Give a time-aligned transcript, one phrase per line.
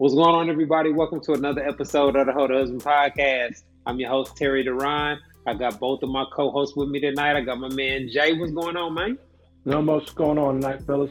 [0.00, 0.92] What's going on, everybody?
[0.92, 3.64] Welcome to another episode of the Hold Husband Podcast.
[3.84, 5.20] I'm your host, Terry Duran.
[5.46, 7.36] I got both of my co-hosts with me tonight.
[7.36, 8.32] I got my man Jay.
[8.32, 9.18] What's going on, man?
[9.66, 11.10] Not much going on tonight, fellas.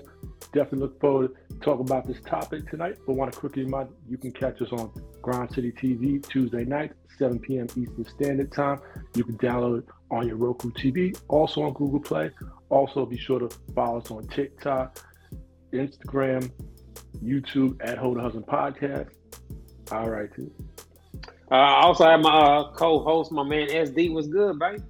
[0.54, 2.98] Definitely look forward to talk about this topic tonight.
[3.06, 6.94] But want to quickly remind you can catch us on Grind City TV Tuesday night,
[7.20, 7.68] 7 p.m.
[7.78, 8.80] Eastern Standard Time.
[9.14, 12.32] You can download on your Roku TV, also on Google Play.
[12.70, 15.00] Also, be sure to follow us on TikTok,
[15.74, 16.52] Instagram,
[17.24, 19.10] YouTube at Hold the Husband Podcast.
[19.92, 20.52] All right, too.
[21.52, 24.14] Uh, I also have my uh, co-host, my man SD.
[24.14, 24.84] Was good, baby?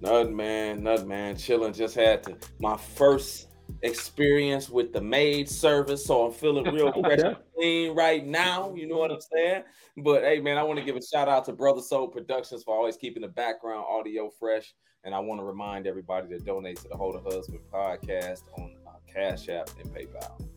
[0.00, 0.82] Nothing, man.
[0.82, 1.36] Nothing, man.
[1.36, 1.72] Chilling.
[1.72, 3.48] Just had to my first
[3.82, 8.74] experience with the maid service, so I'm feeling real fresh and clean right now.
[8.74, 9.62] You know what I'm saying?
[9.98, 12.74] But hey, man, I want to give a shout out to Brother Soul Productions for
[12.74, 14.74] always keeping the background audio fresh.
[15.04, 18.74] And I want to remind everybody to donate to the Hold a Husband podcast on
[18.88, 20.55] uh, Cash App and PayPal.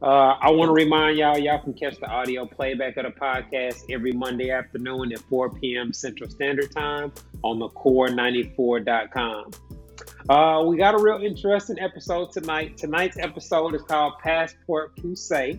[0.00, 3.82] Uh, I want to remind y'all, y'all can catch the audio playback of the podcast
[3.90, 5.92] every Monday afternoon at 4 p.m.
[5.92, 9.50] Central Standard Time on the core94.com.
[10.28, 12.76] Uh, we got a real interesting episode tonight.
[12.76, 15.58] Tonight's episode is called Passport Poussey.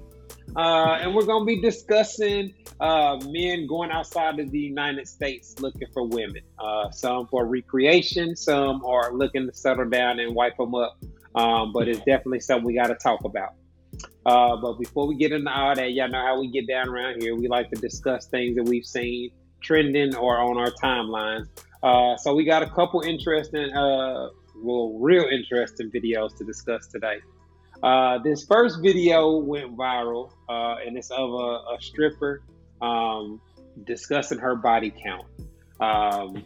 [0.56, 5.60] Uh, and we're going to be discussing uh, men going outside of the United States
[5.60, 6.42] looking for women.
[6.58, 10.98] Uh, some for recreation, some are looking to settle down and wipe them up.
[11.36, 13.54] Um, but it's definitely something we got to talk about.
[14.26, 17.22] Uh, but before we get into all that, y'all know how we get down around
[17.22, 17.36] here.
[17.36, 21.48] We like to discuss things that we've seen trending or on our timelines.
[21.82, 27.20] Uh, so we got a couple interesting, uh, well, real interesting videos to discuss today.
[27.82, 32.42] Uh, this first video went viral, uh, and it's of a, a stripper
[32.82, 33.40] um,
[33.86, 35.26] discussing her body count.
[35.80, 36.44] Um,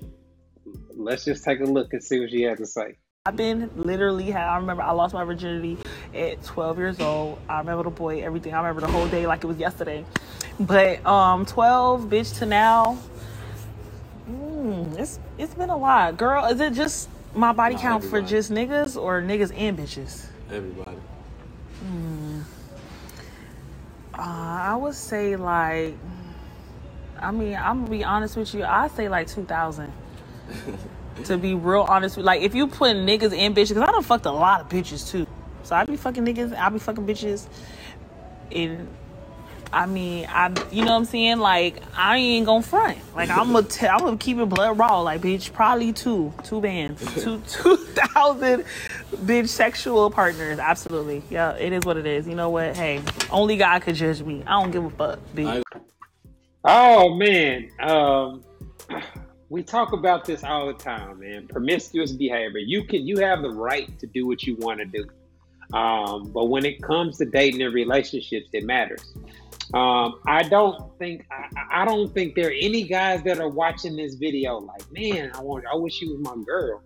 [0.96, 2.98] let's just take a look and see what she has to say.
[3.26, 5.78] I've been literally, I remember I lost my virginity
[6.14, 7.40] at 12 years old.
[7.48, 8.54] I remember the boy, everything.
[8.54, 10.04] I remember the whole day like it was yesterday.
[10.60, 12.98] But um, 12, bitch, to now,
[14.30, 16.18] mm, it's it's been a lot.
[16.18, 18.26] Girl, is it just my body count everybody.
[18.26, 20.26] for just niggas or niggas and bitches?
[20.52, 20.98] Everybody.
[21.80, 22.42] Hmm.
[24.16, 25.96] Uh, I would say like,
[27.22, 28.66] I mean, I'm gonna be honest with you.
[28.66, 29.94] I say like 2,000.
[31.26, 34.06] to be real honest with like if you put niggas and bitches, because I don't
[34.06, 35.28] fucked a lot of bitches too.
[35.64, 37.48] So I be fucking niggas, I be fucking bitches.
[38.52, 38.88] And
[39.74, 41.40] I mean, I you know what I'm saying?
[41.40, 43.00] Like I ain't gonna front.
[43.16, 45.02] Like I'm gonna t- I'm gonna keep it blood raw.
[45.02, 48.66] Like bitch, probably two, two bands, two two thousand
[49.16, 50.60] bitch sexual partners.
[50.60, 52.28] Absolutely, yeah, it is what it is.
[52.28, 52.76] You know what?
[52.76, 54.44] Hey, only God could judge me.
[54.46, 55.64] I don't give a fuck, bitch.
[56.66, 58.44] Oh man, um,
[59.54, 61.48] we talk about this all the time, man.
[61.48, 62.58] Promiscuous behavior.
[62.58, 65.06] You can you have the right to do what you want to do.
[65.78, 69.14] Um, but when it comes to dating and relationships, it matters.
[69.76, 73.96] Um, I don't think I, I, don't think there are any guys that are watching
[73.96, 76.82] this video like, man, I want I wish she was my girl.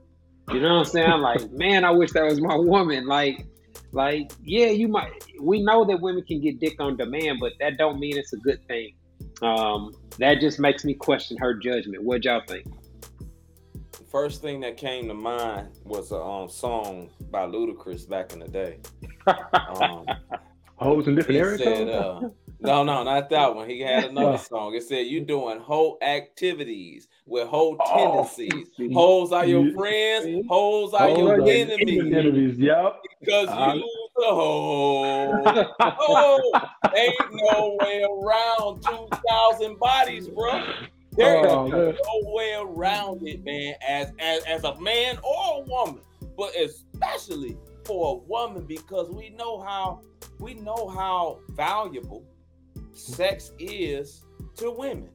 [0.51, 1.21] You know what I'm saying?
[1.21, 3.07] like, man, I wish that was my woman.
[3.07, 3.45] Like,
[3.93, 7.77] like, yeah, you might we know that women can get dick on demand, but that
[7.77, 8.93] don't mean it's a good thing.
[9.41, 12.03] Um, that just makes me question her judgment.
[12.03, 12.65] What y'all think?
[14.11, 18.47] First thing that came to mind was a um, song by Ludacris back in the
[18.47, 18.77] day.
[19.27, 20.05] Um,
[20.79, 21.61] oh, in different areas.
[21.61, 23.69] Said, uh, no, no, not that one.
[23.69, 24.73] He had another song.
[24.75, 28.69] It said, "You doing whole activities with whole oh, tendencies.
[28.79, 30.45] Oh, hoes are your friends.
[30.47, 32.13] Hoes are hoes your are enemies.
[32.13, 32.57] enemies.
[32.57, 33.01] Yep.
[33.19, 35.43] Because uh, you the hoe.
[35.79, 36.61] oh,
[36.95, 40.63] ain't no way around two thousand bodies, bro.
[41.11, 43.75] There oh, is no way around it, man.
[43.87, 46.01] As as as a man or a woman,
[46.37, 50.01] but especially for a woman because we know how
[50.39, 52.25] we know how valuable
[52.97, 54.25] sex is
[54.57, 55.09] to women.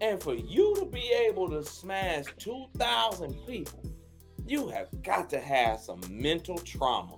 [0.00, 3.82] And for you to be able to smash 2,000 people,
[4.46, 7.16] you have got to have some mental trauma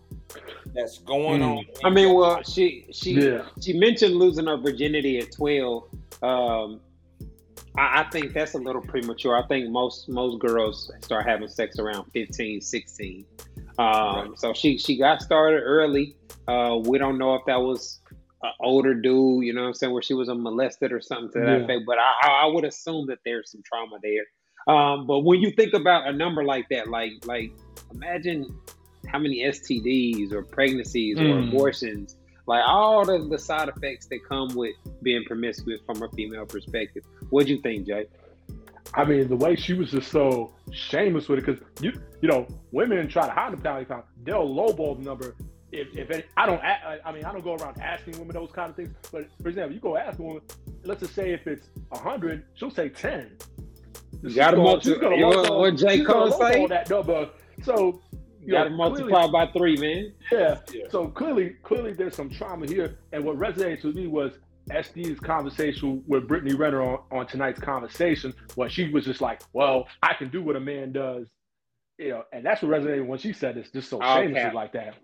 [0.74, 1.58] that's going mm.
[1.58, 1.64] on.
[1.84, 3.46] I mean, well, she she yeah.
[3.60, 5.84] she mentioned losing her virginity at 12.
[6.22, 6.80] Um,
[7.76, 9.36] I, I, think that's a little premature.
[9.36, 13.24] I think most most girls start having sex around 15, 16.
[13.78, 14.28] Um, right.
[14.36, 16.16] So she she got started early.
[16.48, 18.00] Uh, we don't know if that was
[18.42, 21.30] an older dude, you know what I'm saying, where she was a molested or something
[21.32, 21.64] to that yeah.
[21.64, 21.82] effect.
[21.86, 24.24] But I, I would assume that there's some trauma there.
[24.74, 27.52] Um, but when you think about a number like that, like like
[27.92, 28.46] imagine
[29.06, 31.30] how many STDs or pregnancies mm.
[31.30, 32.16] or abortions,
[32.46, 37.04] like all the, the side effects that come with being promiscuous from a female perspective.
[37.30, 38.06] What'd you think, Jay?
[38.94, 42.46] I mean, the way she was just so shameless with it, because you you know,
[42.72, 45.34] women try to hide the body count, they'll lowball the number
[45.72, 48.70] if, if any, I don't, I mean, I don't go around asking women those kind
[48.70, 48.90] of things.
[49.10, 50.42] But for example, you go ask a woman,
[50.84, 53.36] let's just say if it's hundred, she'll say ten.
[54.22, 55.08] You got to multiply.
[55.20, 56.66] What, what J Cole say?
[56.66, 57.30] That number.
[57.62, 58.00] So
[58.40, 60.12] you, got to multiply by three, man.
[60.30, 60.60] Yeah.
[60.72, 60.84] yeah.
[60.88, 62.98] So clearly, clearly, there's some trauma here.
[63.12, 64.38] And what resonates with me was
[64.70, 69.86] SD's conversation with Brittany Renner on, on tonight's conversation, where she was just like, "Well,
[70.02, 71.28] I can do what a man does,"
[71.98, 74.94] you know, and that's what resonated when she said it's just so shameless like that.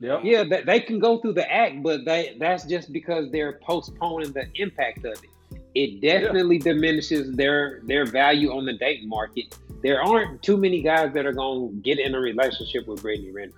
[0.00, 0.20] Yep.
[0.22, 4.32] Yeah, they, they can go through the act, but they that's just because they're postponing
[4.32, 5.30] the impact of it.
[5.74, 6.72] It definitely yeah.
[6.72, 9.56] diminishes their their value on the dating market.
[9.82, 13.52] There aren't too many guys that are gonna get in a relationship with Brittany Renner.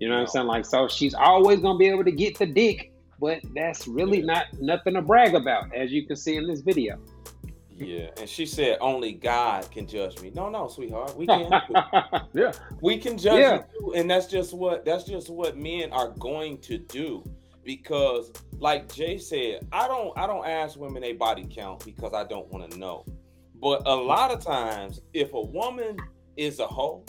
[0.00, 0.46] You know what I'm saying?
[0.46, 4.46] Like, so she's always gonna be able to get the dick, but that's really not
[4.60, 6.98] nothing to brag about, as you can see in this video.
[7.76, 10.30] Yeah, and she said only God can judge me.
[10.34, 11.50] No, no, sweetheart, we can.
[12.32, 13.62] yeah, we can judge yeah.
[13.80, 17.24] you, and that's just what that's just what men are going to do.
[17.64, 22.24] Because, like Jay said, I don't I don't ask women a body count because I
[22.24, 23.04] don't want to know.
[23.60, 25.96] But a lot of times, if a woman
[26.36, 27.04] is a hoe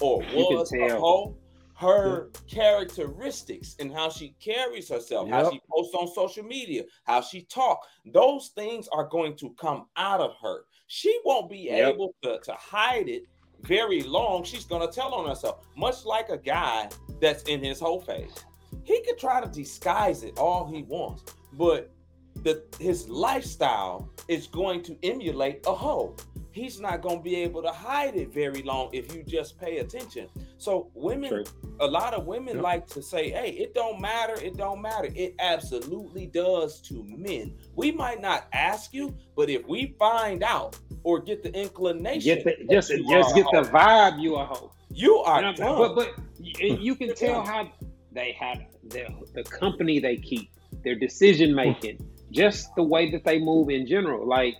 [0.00, 1.36] or was a hoe,
[1.80, 5.44] her characteristics and how she carries herself, yep.
[5.44, 9.86] how she posts on social media, how she talk, those things are going to come
[9.96, 10.64] out of her.
[10.88, 11.94] She won't be yep.
[11.94, 13.24] able to, to hide it
[13.62, 14.44] very long.
[14.44, 18.44] She's going to tell on herself, much like a guy that's in his whole face.
[18.84, 21.90] He could try to disguise it all he wants, but
[22.36, 26.16] the his lifestyle is going to emulate a hoe
[26.52, 29.78] he's not going to be able to hide it very long if you just pay
[29.78, 30.28] attention.
[30.58, 31.44] So women, True.
[31.80, 32.62] a lot of women yep.
[32.62, 34.34] like to say, "Hey, it don't matter.
[34.34, 37.54] It don't matter." It absolutely does to men.
[37.74, 42.44] We might not ask you, but if we find out or get the inclination, get
[42.44, 44.72] the, just just get the vibe, you a hoe.
[44.92, 47.70] You are you know, But but you can tell how
[48.12, 50.50] they have the the company they keep,
[50.82, 54.56] their decision making, just the way that they move in general, like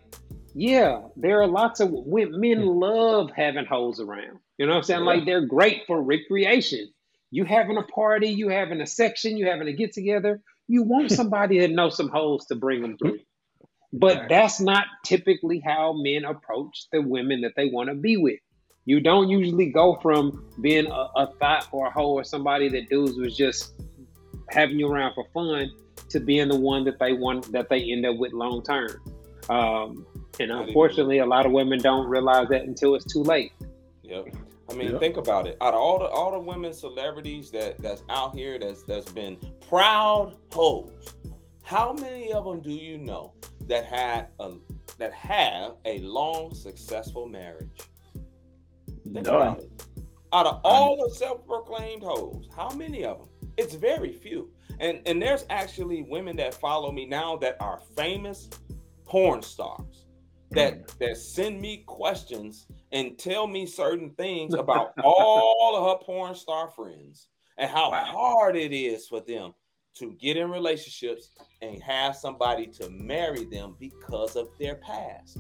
[0.54, 2.66] yeah, there are lots of men hmm.
[2.66, 4.38] love having hoes around.
[4.58, 5.00] You know what I'm saying?
[5.00, 5.06] Yeah.
[5.06, 6.90] Like they're great for recreation.
[7.30, 10.42] You having a party, you having a section, you having a get together.
[10.66, 13.20] You want somebody that knows some hoes to bring them through.
[13.92, 18.38] But that's not typically how men approach the women that they want to be with.
[18.84, 22.88] You don't usually go from being a, a thought or a hoe or somebody that
[22.88, 23.74] dudes was just
[24.48, 25.70] having you around for fun
[26.10, 28.90] to being the one that they want that they end up with long term.
[29.48, 30.06] Um,
[30.38, 33.52] and unfortunately, a lot of women don't realize that until it's too late.
[34.02, 34.28] Yep.
[34.70, 35.00] I mean, yep.
[35.00, 35.56] think about it.
[35.60, 39.36] Out of all the all the women celebrities that that's out here that's that's been
[39.68, 41.14] proud hoes,
[41.62, 43.32] how many of them do you know
[43.66, 44.52] that had a
[44.98, 47.80] that have a long successful marriage?
[49.12, 49.34] Think None.
[49.34, 49.86] about it.
[50.32, 53.28] Out of um, all the self-proclaimed hoes, how many of them?
[53.56, 54.50] It's very few.
[54.78, 58.48] And and there's actually women that follow me now that are famous
[59.04, 60.06] porn stars
[60.52, 60.98] that mm.
[60.98, 66.68] that send me questions and tell me certain things about all of her porn star
[66.68, 67.28] friends
[67.58, 68.04] and how wow.
[68.04, 69.52] hard it is for them
[69.94, 71.30] to get in relationships
[71.62, 75.38] and have somebody to marry them because of their past.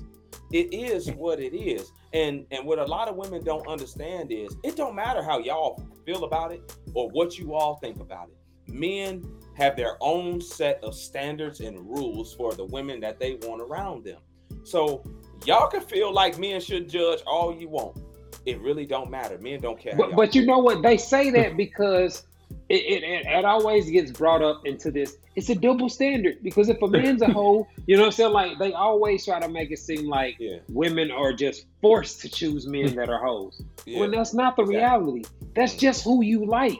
[0.52, 1.92] It is what it is.
[2.12, 5.82] And and what a lot of women don't understand is it don't matter how y'all
[6.04, 8.72] feel about it or what you all think about it.
[8.72, 9.24] Men
[9.54, 14.04] have their own set of standards and rules for the women that they want around
[14.04, 14.20] them.
[14.64, 15.04] So
[15.44, 17.98] y'all can feel like men should judge all you want.
[18.46, 19.38] It really don't matter.
[19.38, 19.94] Men don't care.
[19.96, 20.82] But, but you know what?
[20.82, 22.26] They say that because
[22.70, 25.16] it, it, it, always gets brought up into this.
[25.34, 28.32] It's a double standard because if a man's a hoe, you know what I'm saying?
[28.32, 30.58] Like they always try to make it seem like yeah.
[30.68, 33.60] women are just forced to choose men that are hoes.
[33.86, 34.00] Yeah.
[34.00, 34.76] When that's not the exactly.
[34.76, 35.24] reality.
[35.56, 36.78] That's just who you like.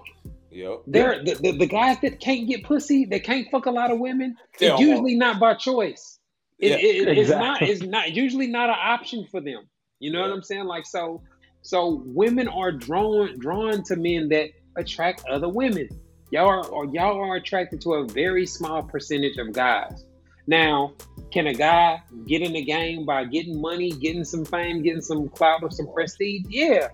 [0.53, 0.83] Yep.
[0.87, 3.99] They're the, the, the, guys that can't get pussy, that can't fuck a lot of
[3.99, 6.19] women, it's usually not by choice.
[6.59, 7.21] It, yeah, it, exactly.
[7.21, 7.63] It's not.
[7.63, 9.69] It's not usually not an option for them.
[9.99, 10.29] You know yeah.
[10.29, 10.65] what I'm saying?
[10.67, 11.23] Like so.
[11.63, 15.89] So women are drawn drawn to men that attract other women.
[16.31, 20.05] Y'all are y'all are attracted to a very small percentage of guys.
[20.47, 20.95] Now,
[21.31, 25.29] can a guy get in the game by getting money, getting some fame, getting some
[25.29, 26.43] clout or some prestige?
[26.49, 26.89] Yeah.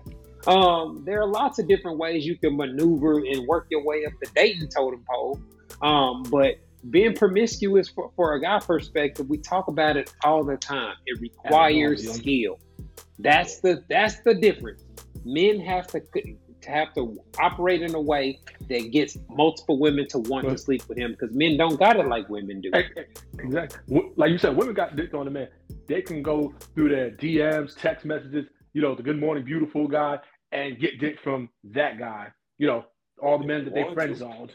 [0.45, 4.13] Um, there are lots of different ways you can maneuver and work your way up
[4.21, 5.39] the dating totem pole.
[5.81, 6.55] Um, but
[6.89, 10.95] being promiscuous for, for a guy perspective, we talk about it all the time.
[11.05, 12.59] It requires skill.
[13.19, 14.83] That's the that's the difference.
[15.25, 16.01] Men have to
[16.67, 20.83] to have to operate in a way that gets multiple women to want to sleep
[20.87, 22.71] with him because men don't got it like women do.
[23.39, 24.11] Exactly.
[24.15, 25.47] Like you said, women got dick on the man.
[25.87, 30.19] They can go through their DMs, text messages, you know, the good morning, beautiful guy,
[30.51, 32.85] and get dick from that guy, you know,
[33.21, 34.53] all the men that they friend zoned.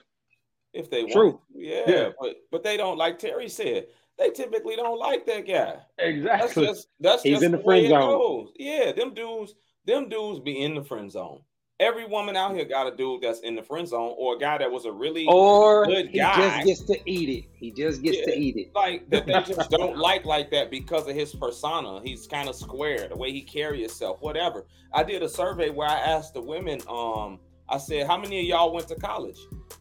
[0.72, 1.32] If they True.
[1.32, 3.86] want, yeah, yeah, but but they don't like Terry said.
[4.18, 5.76] They typically don't like that guy.
[5.98, 6.64] Exactly.
[6.64, 8.48] That's just that's He's just in the, the friend zone.
[8.56, 9.54] Yeah, them dudes,
[9.86, 11.40] them dudes be in the friend zone.
[11.82, 14.56] Every woman out here got a dude that's in the friend zone, or a guy
[14.58, 16.60] that was a really or good guy.
[16.60, 17.50] he just gets to eat it.
[17.54, 18.70] He just gets yeah, to eat it.
[18.72, 22.00] Like that they just don't like like that because of his persona.
[22.04, 24.64] He's kind of square, the way he carry himself, whatever.
[24.92, 28.46] I did a survey where I asked the women, um, I said, how many of
[28.46, 29.38] y'all went to college?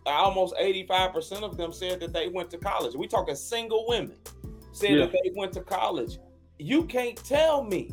[0.07, 2.95] Almost 85% of them said that they went to college.
[2.95, 4.17] We talking single women
[4.71, 5.05] said yeah.
[5.05, 6.17] that they went to college.
[6.57, 7.91] You can't tell me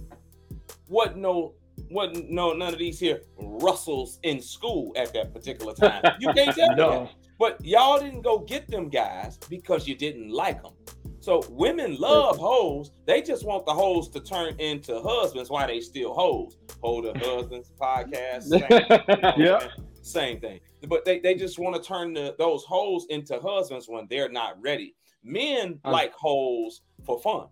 [0.87, 1.55] what no
[1.89, 6.03] what no none of these here Russells in school at that particular time.
[6.21, 6.91] You can't tell no.
[6.91, 7.15] me that.
[7.39, 10.73] But y'all didn't go get them guys because you didn't like them.
[11.21, 12.91] So women love hoes.
[13.07, 16.57] They just want the hoes to turn into husbands Why they still hoes.
[16.81, 18.43] Hold the husbands podcast.
[18.45, 19.69] Same, yeah.
[20.03, 20.61] Same thing.
[20.89, 24.61] But they, they just want to turn the, those hoes into husbands when they're not
[24.63, 24.95] ready.
[25.25, 27.49] Men um, like hoes for fun,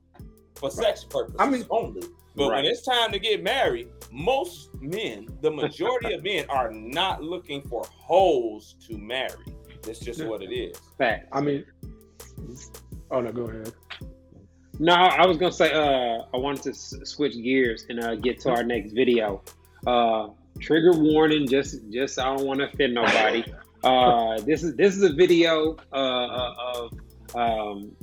[0.54, 0.73] for right.
[0.73, 2.02] sex purposes I mean, only.
[2.36, 2.56] But right.
[2.56, 7.62] when it's time to get married, most men, the majority of men, are not looking
[7.62, 9.44] for holes to marry.
[9.82, 10.78] That's just what it is.
[10.98, 11.28] Fact.
[11.32, 11.64] I mean,
[13.10, 13.72] oh no, go ahead.
[14.78, 15.72] No, I was gonna say.
[15.72, 19.42] Uh, I wanted to s- switch gears and uh, get to our next video.
[19.86, 20.28] Uh,
[20.60, 21.48] trigger warning.
[21.48, 23.44] Just, just I don't want to offend nobody.
[23.84, 26.92] Uh, this is this is a video uh, uh of
[27.36, 27.94] um,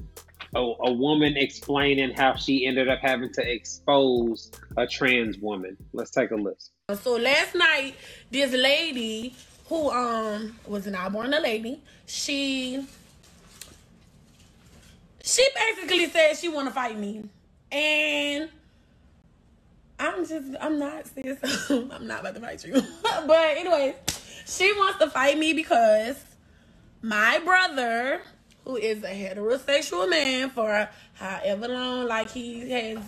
[0.56, 5.78] a, a, woman explaining how she ended up having to expose a trans woman.
[5.94, 6.72] Let's take a listen.
[6.96, 7.96] So last night,
[8.30, 9.36] this lady
[9.68, 12.86] who um was not born a lady, she
[15.24, 17.24] she basically said she want to fight me,
[17.72, 18.50] and
[20.00, 21.38] I'm just I'm not sis.
[21.70, 22.74] I'm not about to fight you.
[23.04, 23.96] but anyways,
[24.46, 26.22] she wants to fight me because
[27.02, 28.22] my brother
[28.66, 33.00] who is a heterosexual man for however long, like he has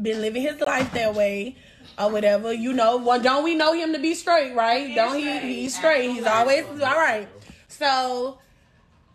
[0.00, 1.56] been living his life that way
[1.98, 2.52] or whatever.
[2.52, 4.88] You know, well, don't we know him to be straight, right?
[4.88, 5.42] He's don't straight.
[5.42, 5.54] he?
[5.62, 6.10] He's straight.
[6.10, 7.28] He's always all right.
[7.68, 8.38] So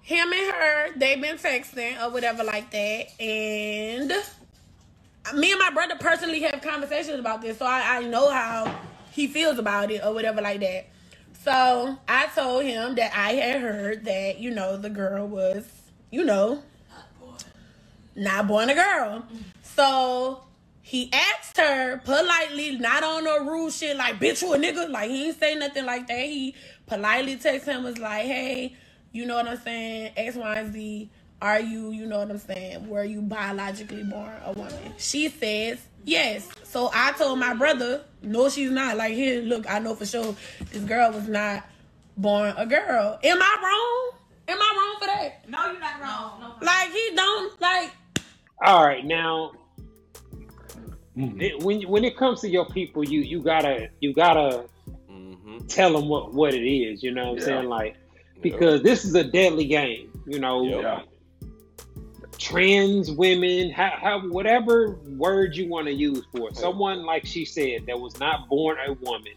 [0.02, 4.12] him and her, they've been texting or whatever like that, and
[5.36, 8.80] me and my brother personally have conversations about this, so I, I know how
[9.12, 10.88] he feels about it or whatever like that.
[11.44, 15.66] So I told him that I had heard that, you know, the girl was
[16.12, 16.64] you know,
[18.16, 19.26] not born a girl.
[19.62, 20.44] So
[20.82, 24.90] he asked her politely, not on no rude shit like bitch you a nigga.
[24.90, 26.26] Like he ain't say nothing like that.
[26.26, 26.56] He
[26.88, 28.76] politely text him was like, hey,
[29.12, 30.14] you know what I'm saying?
[30.18, 31.10] X, Y, and Z.
[31.42, 32.90] Are you, you know what I'm saying?
[32.90, 34.94] Were you biologically born a woman?
[34.98, 36.50] She says yes.
[36.64, 38.98] So I told my brother, no, she's not.
[38.98, 40.36] Like here, look, I know for sure
[40.72, 41.66] this girl was not
[42.18, 43.20] born a girl.
[43.24, 44.19] Am I wrong?
[44.50, 45.48] Am I wrong for that?
[45.48, 46.40] No, you're not wrong.
[46.42, 47.92] No, like he don't like.
[48.66, 49.52] All right, now
[51.16, 51.40] mm-hmm.
[51.40, 54.66] it, when when it comes to your people, you you gotta you gotta
[55.08, 55.60] mm-hmm.
[55.68, 57.04] tell them what what it is.
[57.04, 57.70] You know what I'm saying?
[57.70, 57.96] Like
[58.42, 60.12] because this is a deadly game.
[60.26, 60.64] You know.
[60.64, 61.02] Yeah.
[62.40, 66.56] Trans women, how, how whatever word you want to use for it.
[66.56, 69.34] Someone like she said that was not born a woman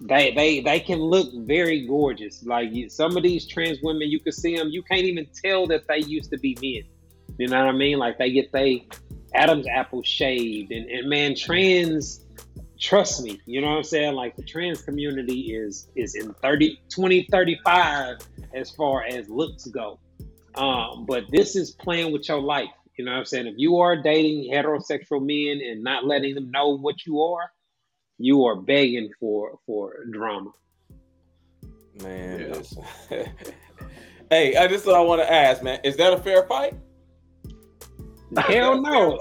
[0.00, 2.44] they they they can look very gorgeous.
[2.44, 4.68] Like some of these trans women, you can see them.
[4.68, 6.90] You can't even tell that they used to be men.
[7.38, 7.98] You know what I mean?
[7.98, 8.86] Like they get they
[9.34, 12.24] Adam's apple shaved, and and man, trans.
[12.80, 14.14] Trust me, you know what I'm saying?
[14.14, 18.18] Like the trans community is is in 30, 20, 35
[18.54, 19.98] as far as looks go.
[20.54, 22.70] Um, but this is playing with your life.
[22.96, 23.48] You know what I'm saying?
[23.48, 27.50] If you are dating heterosexual men and not letting them know what you are,
[28.18, 30.50] you are begging for for drama.
[32.02, 32.62] Man,
[33.10, 33.26] yeah.
[34.30, 35.80] hey, I just what I want to ask, man.
[35.84, 36.74] Is that a fair fight?
[38.36, 39.18] Hell no.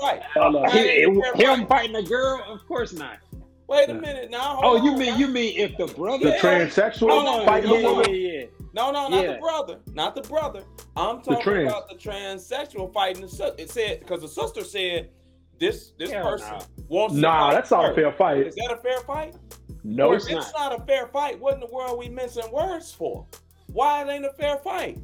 [1.35, 2.43] him fighting a girl?
[2.47, 3.19] Of course not.
[3.67, 4.59] Wait a minute now.
[4.63, 8.39] Oh, you mean you mean if the brother the transsexual no, no, fighting yeah, yeah,
[8.39, 8.45] yeah.
[8.73, 9.33] No, no, not yeah.
[9.33, 10.63] the brother, not the brother.
[10.95, 13.55] I'm talking about the transsexual fighting the sister.
[13.57, 15.09] It said because the sister said
[15.59, 16.61] this this Hell person nah.
[16.87, 17.15] wants.
[17.15, 18.47] Nah, that's not a fair fight.
[18.47, 19.35] Is that a fair fight?
[19.83, 20.71] No, it's, it's not.
[20.71, 20.81] not.
[20.81, 21.39] a fair fight.
[21.39, 23.25] What in the world are we missing words for?
[23.67, 24.99] Why it ain't a fair fight?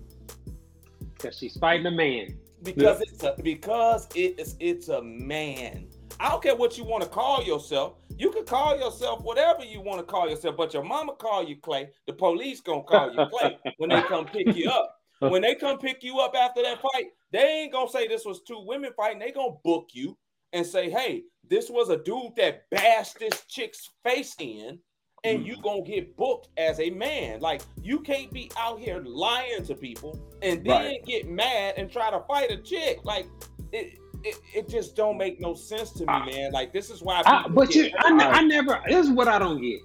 [1.13, 2.37] Because she's fighting a man.
[2.63, 3.13] Because yeah.
[3.13, 5.87] it's a because it's it's a man.
[6.19, 7.95] I don't care what you want to call yourself.
[8.17, 11.57] You can call yourself whatever you want to call yourself, but your mama call you
[11.57, 11.89] Clay.
[12.07, 14.99] The police gonna call you Clay when they come pick you up.
[15.19, 18.41] When they come pick you up after that fight, they ain't gonna say this was
[18.41, 19.19] two women fighting.
[19.19, 20.17] They gonna book you
[20.53, 24.79] and say, hey, this was a dude that bashed this chick's face in,
[25.23, 25.45] and mm.
[25.47, 27.39] you gonna get booked as a man.
[27.41, 31.05] Like you can't be out here lying to people and then right.
[31.05, 32.99] get mad and try to fight a chick.
[33.03, 33.27] Like
[33.71, 36.51] it, it, it just don't make no sense to me, uh, man.
[36.51, 37.21] Like this is why.
[37.25, 38.81] I, but you, I, I, never.
[38.87, 39.81] This is what I don't get.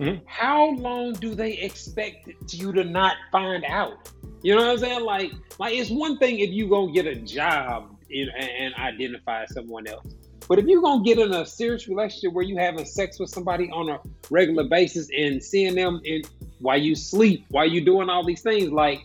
[0.00, 0.24] Mm-hmm.
[0.26, 4.12] How long do they expect you to not find out?
[4.42, 5.04] You know what I'm saying?
[5.04, 9.86] Like, like it's one thing if you gonna get a job and, and identify someone
[9.86, 10.06] else.
[10.48, 13.70] But if you're gonna get in a serious relationship where you're having sex with somebody
[13.70, 14.00] on a
[14.30, 16.22] regular basis and seeing them in
[16.60, 19.04] while you sleep, while you doing all these things, like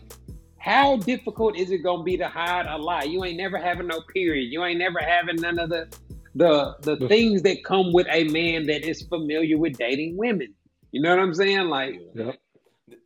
[0.58, 3.02] how difficult is it gonna be to hide a lie?
[3.02, 4.50] You ain't never having no period.
[4.50, 5.86] You ain't never having none of the
[6.34, 10.54] the the things that come with a man that is familiar with dating women.
[10.92, 11.68] You know what I'm saying?
[11.68, 12.38] Like, yep.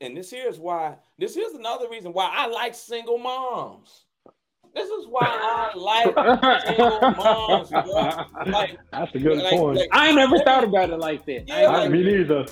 [0.00, 0.96] and this here is why.
[1.18, 4.04] This is another reason why I like single moms.
[4.74, 6.14] This is why I like
[7.16, 8.52] moms, bro.
[8.52, 9.78] Like, That's a good like, point.
[9.78, 11.48] Like, I never thought about it like that.
[11.48, 12.46] Yeah, like, me neither.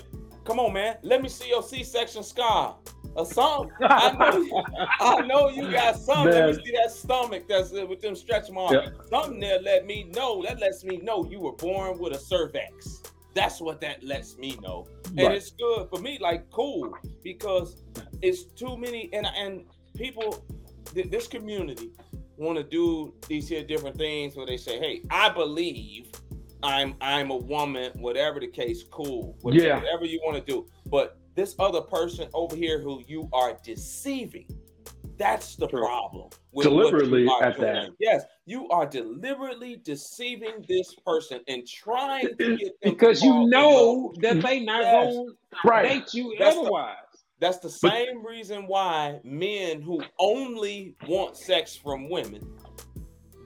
[0.45, 0.97] Come on, man.
[1.03, 2.77] Let me see your C-section scar
[3.17, 3.73] or something.
[3.81, 4.65] I know,
[5.01, 6.33] I know you got something.
[6.33, 6.49] Man.
[6.49, 8.75] Let me see that stomach that's with them stretch marks.
[8.75, 8.95] Yep.
[9.11, 10.45] Something there let me know.
[10.45, 13.03] That lets me know you were born with a cervix.
[13.35, 14.87] That's what that lets me know.
[15.19, 17.83] And it's good for me, like cool, because
[18.23, 19.65] it's too many and and
[19.97, 20.45] people
[21.05, 21.93] this community
[22.37, 26.11] want to do these here different things where they say, "Hey, I believe
[26.63, 29.77] I'm I'm a woman, whatever the case, cool, whatever, yeah.
[29.77, 34.49] whatever you want to do." But this other person over here who you are deceiving,
[35.19, 35.81] that's the True.
[35.81, 36.31] problem.
[36.59, 37.73] Deliberately at doing.
[37.73, 37.91] that.
[37.99, 44.41] Yes, you are deliberately deceiving this person and trying to get because you know that
[44.41, 45.15] they not yes.
[45.15, 46.97] going to date you that's otherwise.
[47.39, 52.51] That's the same but, reason why men who only want sex from women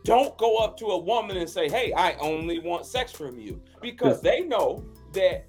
[0.05, 3.61] don't go up to a woman and say, "Hey, I only want sex from you,"
[3.81, 5.47] because they know that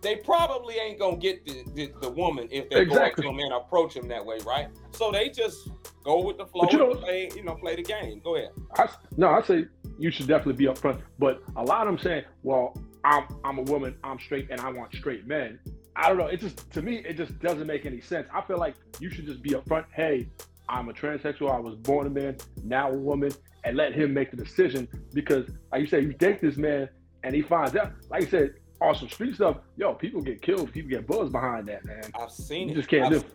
[0.00, 3.24] they probably ain't gonna get the, the, the woman if they exactly.
[3.24, 4.68] go up to him and approach them that way, right?
[4.92, 5.68] So they just
[6.04, 8.20] go with the flow you know, play, you know, play the game.
[8.22, 8.50] Go ahead.
[8.76, 9.66] I, no, I say
[9.98, 11.00] you should definitely be upfront.
[11.18, 14.70] But a lot of them saying, "Well, I'm I'm a woman, I'm straight, and I
[14.70, 15.58] want straight men."
[15.98, 16.26] I don't know.
[16.28, 18.28] It just to me, it just doesn't make any sense.
[18.32, 19.84] I feel like you should just be upfront.
[19.92, 20.28] Hey,
[20.68, 21.50] I'm a transsexual.
[21.52, 23.32] I was born a man, now a woman,
[23.64, 24.86] and let him make the decision.
[25.12, 26.88] Because, like you say, you date this man,
[27.24, 27.92] and he finds out.
[28.10, 30.72] Like you said, on some street stuff, yo, people get killed.
[30.72, 32.04] People get buzzed behind that, man.
[32.14, 32.76] I've seen you it.
[32.76, 33.28] Just can't I've, do.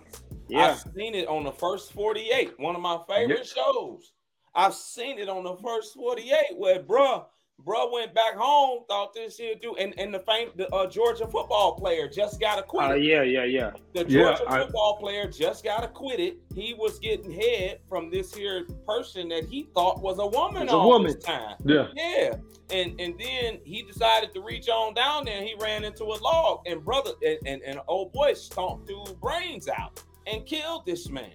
[0.47, 3.45] Yeah, I've seen it on the first 48, one of my favorite yep.
[3.45, 4.13] shows.
[4.55, 7.25] I've seen it on the first 48 where, bruh,
[7.65, 11.25] Bro went back home, thought this here do, and and the fame, the uh, Georgia
[11.25, 12.91] football player just got acquitted.
[12.91, 13.71] Uh, yeah, yeah, yeah.
[13.93, 16.37] The Georgia yeah, football I, player just got acquitted.
[16.53, 20.81] He was getting head from this here person that he thought was a woman all
[20.81, 21.13] a woman.
[21.13, 21.55] this time.
[21.63, 22.35] Yeah, yeah.
[22.69, 25.37] And and then he decided to reach on down there.
[25.37, 29.05] and He ran into a log, and brother and and, and old boy stomped two
[29.21, 31.31] brains out and killed this man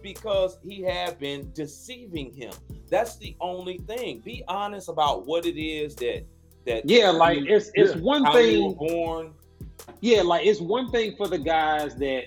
[0.00, 2.52] because he had been deceiving him.
[2.92, 4.18] That's the only thing.
[4.18, 6.26] Be honest about what it is that
[6.66, 9.32] that Yeah, like it's it's yeah, one thing born.
[10.02, 12.24] Yeah, like it's one thing for the guys that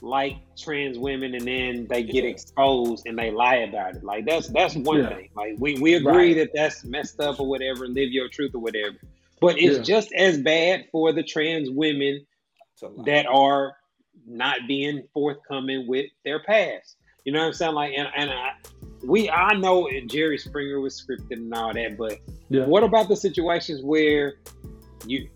[0.00, 2.30] like trans women and then they get yeah.
[2.30, 4.04] exposed and they lie about it.
[4.04, 5.08] Like that's that's one yeah.
[5.10, 5.28] thing.
[5.36, 6.36] Like we, we agree right.
[6.36, 8.96] that that's messed up or whatever, live your truth or whatever.
[9.42, 12.26] But it's just as bad for the trans women
[13.04, 13.76] that are
[14.26, 16.96] not being forthcoming with their past.
[17.26, 17.74] You know what I'm saying?
[17.74, 18.52] Like, and, and I,
[19.06, 22.64] we, I know Jerry Springer was scripted and all that, but yeah.
[22.64, 24.34] what about the situations where
[25.06, 25.28] you,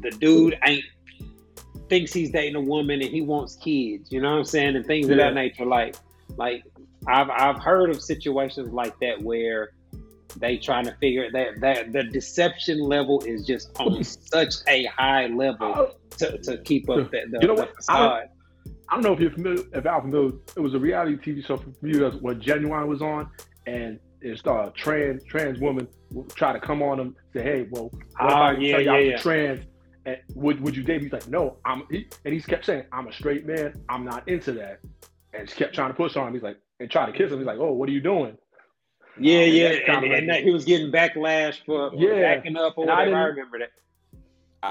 [0.00, 0.84] the dude ain't
[1.88, 4.12] thinks he's dating a woman and he wants kids?
[4.12, 4.76] You know what I'm saying?
[4.76, 5.12] And things yeah.
[5.12, 5.66] of that nature.
[5.66, 5.96] Like,
[6.36, 6.64] like
[7.06, 9.72] I've I've heard of situations like that where
[10.36, 15.26] they trying to figure that that the deception level is just on such a high
[15.26, 17.74] level to, to keep up that the, you know what?
[17.76, 18.28] facade.
[18.88, 20.32] I don't know if you're familiar, if Al familiar.
[20.56, 23.28] It was a reality TV show for you when Ginuwine was on,
[23.66, 27.90] and it's a trans trans woman would try to come on him, say, "Hey, well,
[28.18, 29.16] what uh, yeah, yeah, yeah.
[29.18, 29.64] trans?
[30.04, 33.08] And would would you date?" He's like, "No, I'm," he, and he's kept saying, "I'm
[33.08, 33.74] a straight man.
[33.88, 34.80] I'm not into that,"
[35.34, 36.34] and she kept trying to push on him.
[36.34, 37.38] He's like, and try to kiss him.
[37.38, 38.36] He's like, "Oh, what are you doing?"
[39.18, 42.36] Yeah, um, yeah, and, and, and that he was getting backlash for, for yeah.
[42.36, 43.16] backing up or whatever.
[43.16, 43.70] I, I remember that.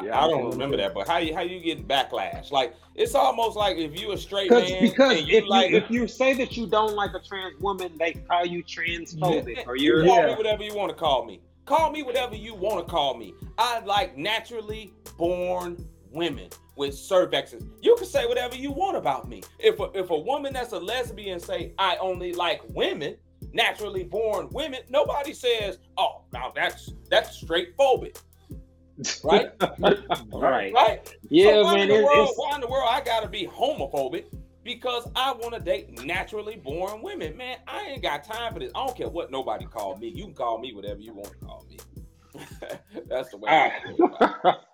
[0.02, 2.52] I, yeah, I don't remember that, but how you how you get backlash?
[2.52, 6.08] Like it's almost like if you a straight man because if you like if you
[6.08, 9.64] say that you don't like a trans woman, they call you transphobic yeah.
[9.68, 10.28] or you're call yeah.
[10.28, 11.42] me whatever you want to call me.
[11.66, 13.34] Call me whatever you want to call me.
[13.58, 17.68] I like naturally born women with cervixes.
[17.82, 19.44] You can say whatever you want about me.
[19.60, 23.18] If a, if a woman that's a lesbian say I only like women,
[23.54, 28.22] naturally born women, nobody says, "Oh, now that's that's straight phobic."
[29.24, 29.52] Right?
[30.32, 30.74] right.
[30.74, 31.16] Right?
[31.30, 31.90] Yeah, so why man.
[31.90, 34.26] In the world, why in the world I gotta be homophobic?
[34.64, 37.38] Because I want to date naturally born women.
[37.38, 38.72] Man, I ain't got time for this.
[38.74, 40.08] I don't care what nobody call me.
[40.08, 41.78] You can call me whatever you want to call me.
[43.08, 44.38] That's the way All I feel about it.
[44.44, 44.56] right.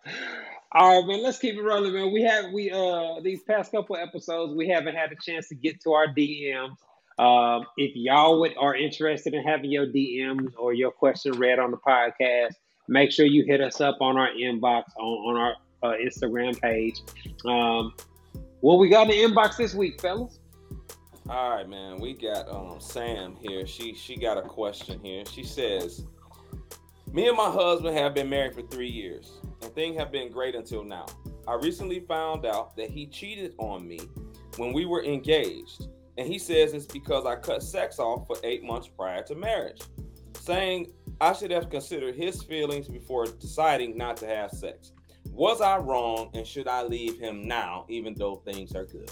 [0.73, 1.21] All right, man.
[1.21, 2.13] Let's keep it rolling, man.
[2.13, 5.81] We have we uh these past couple episodes we haven't had a chance to get
[5.81, 6.77] to our DMs.
[7.19, 11.71] Um, if y'all would are interested in having your DMs or your question read on
[11.71, 12.53] the podcast,
[12.87, 17.01] make sure you hit us up on our inbox on on our uh, Instagram page.
[17.45, 17.93] Um,
[18.61, 20.39] what we got in the inbox this week, fellas?
[21.29, 21.99] All right, man.
[21.99, 23.65] We got um Sam here.
[23.65, 25.23] She she got a question here.
[25.25, 26.05] She says,
[27.11, 30.55] "Me and my husband have been married for three years, and things have been great
[30.55, 31.05] until now.
[31.47, 33.99] I recently found out that he cheated on me
[34.57, 38.63] when we were engaged, and he says it's because I cut sex off for eight
[38.63, 39.81] months prior to marriage,
[40.37, 40.91] saying
[41.21, 44.91] I should have considered his feelings before deciding not to have sex.
[45.29, 49.11] Was I wrong, and should I leave him now, even though things are good?"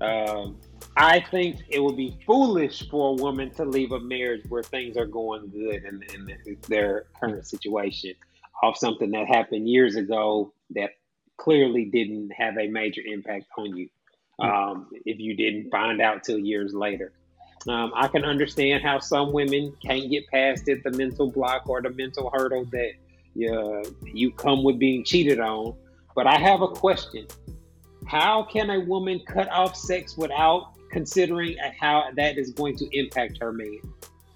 [0.00, 0.60] Um,
[0.96, 4.96] I think it would be foolish for a woman to leave a marriage where things
[4.96, 8.12] are going good in, in their current situation
[8.62, 10.90] off something that happened years ago that
[11.38, 13.88] clearly didn't have a major impact on you.
[14.38, 17.12] Um, if you didn't find out till years later,
[17.68, 21.80] um, I can understand how some women can't get past it, the mental block or
[21.80, 22.92] the mental hurdle that
[23.36, 25.74] uh, you come with being cheated on.
[26.14, 27.26] But I have a question
[28.06, 33.38] how can a woman cut off sex without considering how that is going to impact
[33.40, 33.80] her man?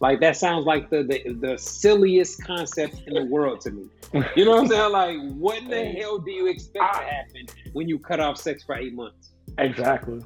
[0.01, 3.89] Like that sounds like the, the the silliest concept in the world to me.
[4.37, 4.93] You know what I'm saying?
[4.93, 8.63] Like, what in the hell do you expect to happen when you cut off sex
[8.63, 9.33] for eight months?
[9.59, 10.21] Exactly.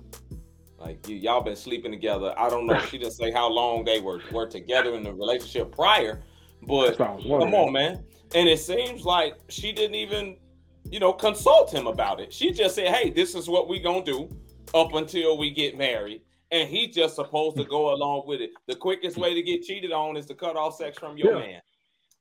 [0.83, 2.35] Like you, y'all been sleeping together.
[2.37, 2.79] I don't know.
[2.81, 6.23] She didn't say how long they were were together in the relationship prior,
[6.63, 8.05] but That's what I was come on, man.
[8.35, 10.37] And it seems like she didn't even,
[10.91, 12.33] you know, consult him about it.
[12.33, 14.29] She just said, "Hey, this is what we gonna do
[14.75, 18.51] up until we get married." And he just supposed to go along with it.
[18.67, 21.39] The quickest way to get cheated on is to cut off sex from your Yeah.
[21.39, 21.63] man.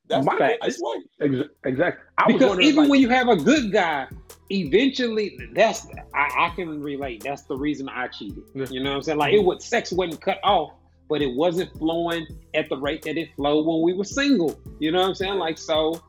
[0.07, 0.95] That's My- the quickest way.
[1.21, 2.03] Ex- exactly.
[2.17, 4.07] I was Because wondering, even like, when you have a good guy,
[4.51, 7.23] eventually that's I, I can relate.
[7.23, 8.43] That's the reason I cheated.
[8.53, 8.65] Yeah.
[8.69, 9.17] You know what I'm saying?
[9.17, 10.73] Like it was sex wasn't cut off,
[11.09, 14.59] but it wasn't flowing at the rate that it flowed when we were single.
[14.79, 15.35] You know what I'm saying?
[15.35, 16.01] Like so.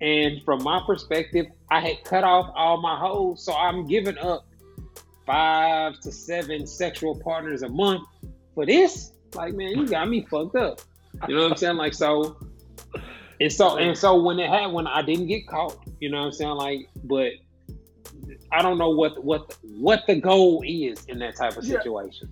[0.00, 4.44] And from my perspective, I had cut off all my holes, so I'm giving up
[5.24, 8.08] five to seven sexual partners a month
[8.54, 9.12] for this.
[9.34, 10.80] Like, man, you got me fucked up.
[11.28, 11.76] You know what I'm saying?
[11.76, 12.36] Like, so,
[13.40, 16.26] and so, and so when it had, when I didn't get caught, you know what
[16.26, 16.56] I'm saying?
[16.56, 17.32] Like, but
[18.52, 21.78] I don't know what what what the goal is in that type of Yeah.
[21.78, 22.28] situation.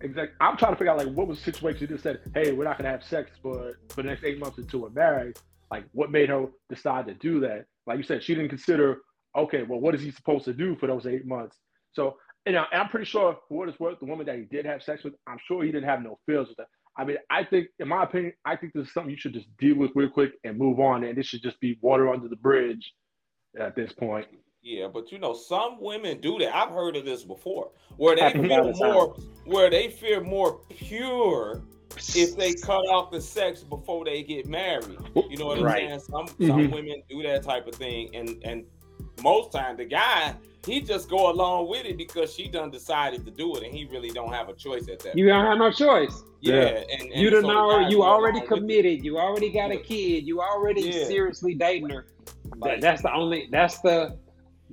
[0.00, 0.36] exactly.
[0.40, 1.80] I'm trying to figure out like what was the situation.
[1.82, 4.58] You just said, "Hey, we're not gonna have sex for for the next eight months
[4.58, 5.38] until we're married."
[5.70, 7.66] Like, what made her decide to do that?
[7.86, 9.00] Like you said, she didn't consider.
[9.36, 11.58] Okay, well, what is he supposed to do for those eight months?
[11.92, 14.42] So, and, I, and I'm pretty sure, for what it's worth, the woman that he
[14.44, 16.68] did have sex with, I'm sure he didn't have no feels with that.
[16.96, 19.48] I mean, I think, in my opinion, I think this is something you should just
[19.56, 22.36] deal with real quick and move on, and this should just be water under the
[22.36, 22.94] bridge
[23.58, 24.28] at this point.
[24.64, 26.56] Yeah, but you know, some women do that.
[26.56, 28.92] I've heard of this before, where they feel the time.
[28.94, 31.62] more, where they feel more pure
[32.16, 34.98] if they cut off the sex before they get married.
[35.28, 35.88] You know what I'm Right.
[35.88, 36.00] saying?
[36.00, 36.72] Some some Mhm.
[36.72, 38.64] women do that type of thing, and and
[39.22, 40.34] most time the guy
[40.66, 43.84] he just go along with it because she done decided to do it, and he
[43.84, 45.14] really don't have a choice at that.
[45.18, 46.22] You don't have no choice.
[46.40, 46.84] yeah, Yeah.
[46.90, 47.58] and, and You done so know.
[47.70, 48.60] already, you already along with it.
[48.62, 49.04] committed.
[49.04, 50.26] You already got a kid.
[50.26, 51.04] You already Yeah.
[51.04, 52.06] seriously dating her.
[52.46, 53.46] That, Like- that's the only.
[53.50, 54.16] That's the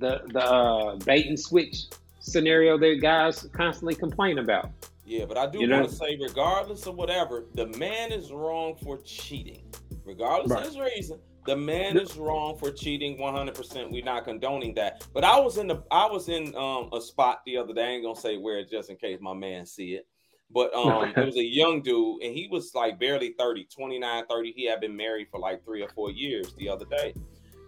[0.02, 1.84] the the uh, bait and switch
[2.20, 4.70] scenario that guys constantly complain about.
[5.04, 5.78] Yeah, but I do You know?
[5.80, 9.62] want to say, regardless of whatever, the man is wrong for cheating.
[10.04, 10.60] Regardless Right.
[10.60, 13.90] of his reason, the man is wrong for cheating 100%.
[13.90, 15.06] We're not condoning that.
[15.12, 17.84] But I was in the I was in um a spot the other day.
[17.84, 20.06] I ain't gonna say where just in case my man see it.
[20.50, 24.52] But um it was a young dude and he was like barely 30, 29, 30.
[24.52, 27.14] He had been married for like 3 or 4 years the other day.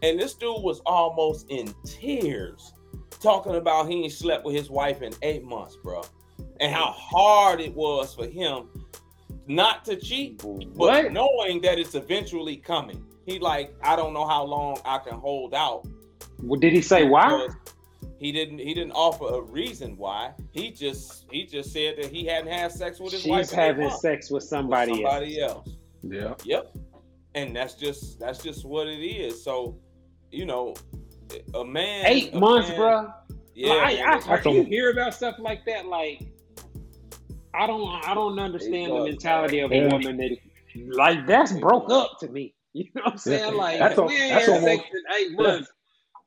[0.02, 2.72] And this dude was almost in tears
[3.20, 6.02] talking about he ain't slept with his wife in 8 months, bro
[6.61, 8.68] and how hard it was for him
[9.46, 11.12] not to cheat, but What?
[11.12, 13.04] knowing that it's eventually coming.
[13.26, 15.87] He like, I don't know how long I can hold out.
[16.42, 17.48] Well, did he say why?
[18.18, 18.59] He didn't.
[18.59, 20.33] He didn't offer a reason why.
[20.52, 21.26] He just.
[21.30, 23.46] He just said that he hadn't had sex with his wife.
[23.46, 25.68] She's in eight having months sex with with somebody, somebody else.
[25.68, 25.76] else.
[26.02, 26.35] Yeah.
[26.44, 26.76] Yep.
[27.35, 28.18] And that's just.
[28.20, 29.42] That's just what it is.
[29.42, 29.79] So,
[30.31, 30.75] you know,
[31.55, 32.07] a man.
[32.07, 33.12] Eight a months, man- bro.
[33.55, 33.68] Yeah.
[33.75, 35.87] Like, man, I, I, that's- I, you hear about stuff like that.
[35.87, 36.23] Like,
[37.55, 39.92] I don't, I don't understand the mentality of a Yeah.
[39.92, 40.37] woman that,
[40.97, 42.55] like, that's broke up to me.
[42.77, 43.55] You know what I'm saying?
[43.55, 45.73] Like That's al- we ain't that's had almost- sex in eight months.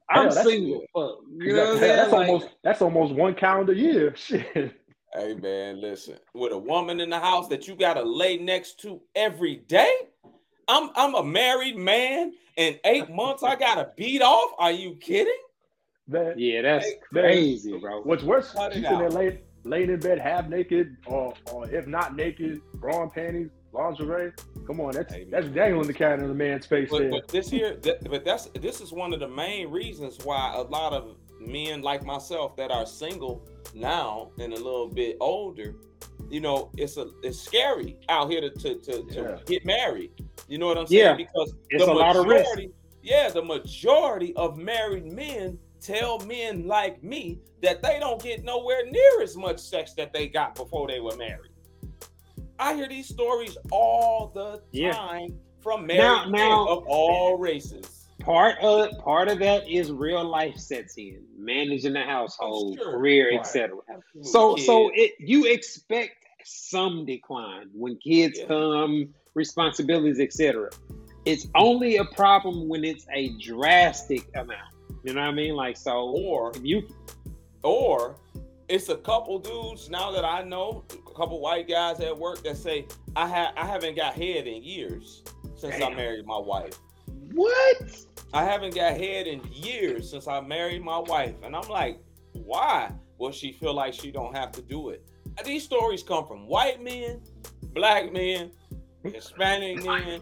[0.09, 0.79] I'm Yeah, single.
[0.95, 1.17] Fuck.
[1.37, 1.79] You know what I'm Exactly.
[1.79, 1.95] saying?
[1.97, 4.15] That's Like, almost that's almost one calendar year.
[4.15, 4.47] Shit.
[5.13, 6.15] Hey man, listen.
[6.33, 9.91] With a woman in the house that you gotta lay next to every day,
[10.67, 12.33] I'm I'm a married man.
[12.57, 14.51] In eight months, I gotta beat off.
[14.57, 15.37] Are you kidding?
[16.07, 18.01] Man, yeah, that's Man, crazy, bro.
[18.01, 22.15] What's worse, she's in there laying, laying in bed half naked, or, or if not
[22.15, 24.31] naked, bra and panties, lingerie.
[24.65, 27.09] Come on, that's Hey, that's dangling the cat in the man's face But, there.
[27.11, 30.61] but this here, th- but that's this is one of the main reasons why a
[30.61, 35.75] lot of men like myself that are single now and a little bit older,
[36.29, 40.11] you know, it's a it's scary out here to to, to, to get married.
[40.47, 41.01] You know what I'm saying?
[41.03, 41.13] Yeah.
[41.15, 42.49] Because It's the a lot of risk.
[43.03, 48.85] yeah, the majority of married men tell men like me that they don't get nowhere
[48.89, 51.51] near as much sex that they got before they were married.
[52.59, 54.91] I hear these stories all the Yeah.
[54.93, 57.96] time from married Now- men of all races.
[58.27, 62.91] Part of part of that is real life sets in, managing the household, Sure.
[62.91, 63.39] career, Right.
[63.39, 63.77] etc.
[64.21, 64.67] So Kids.
[64.67, 66.11] so it you expect
[66.43, 68.45] some decline when kids Yeah.
[68.47, 70.69] come, responsibilities, etc.
[71.25, 74.73] It's only a problem when it's a drastic amount.
[75.03, 75.55] You know what I mean?
[75.55, 76.87] Like so or you
[77.63, 78.17] or
[78.67, 82.57] it's a couple dudes now that I know, a couple white guys at work that
[82.57, 82.85] say
[83.15, 85.23] I have I haven't got head in years
[85.55, 86.77] since I married my wife.
[87.33, 88.05] what?
[88.33, 91.35] I haven't got head in years since I married my wife.
[91.43, 91.99] And I'm like,
[92.33, 92.91] why?
[93.19, 95.03] will she feel like she don't have to do it.
[95.43, 97.19] These stories come from white men,
[97.73, 98.51] black men,
[99.03, 100.21] Hispanic men,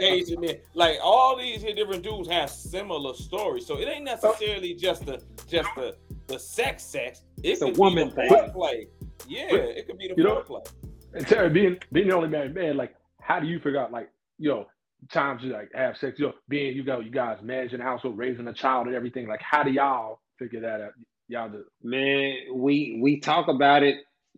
[0.00, 0.56] Asian men.
[0.74, 3.66] Like all these different dudes have similar stories.
[3.66, 5.96] So it ain't necessarily just the just the
[6.28, 7.22] the sex sex.
[7.42, 8.28] It It's a woman thing.
[8.30, 8.86] foreplay.
[9.26, 10.70] Yeah, it could be the You know- foreplay.
[11.14, 14.10] And Terry, being being the only married man, like, how do you figure out, like,
[14.38, 14.66] yo,
[15.10, 18.46] times you like have sex, yo, being you go, you guys managing the household, raising
[18.48, 19.26] a child, and everything.
[19.26, 20.92] Like, how do y'all figure that out?
[21.28, 21.64] Y'all do.
[21.82, 23.96] Man, we we talk about it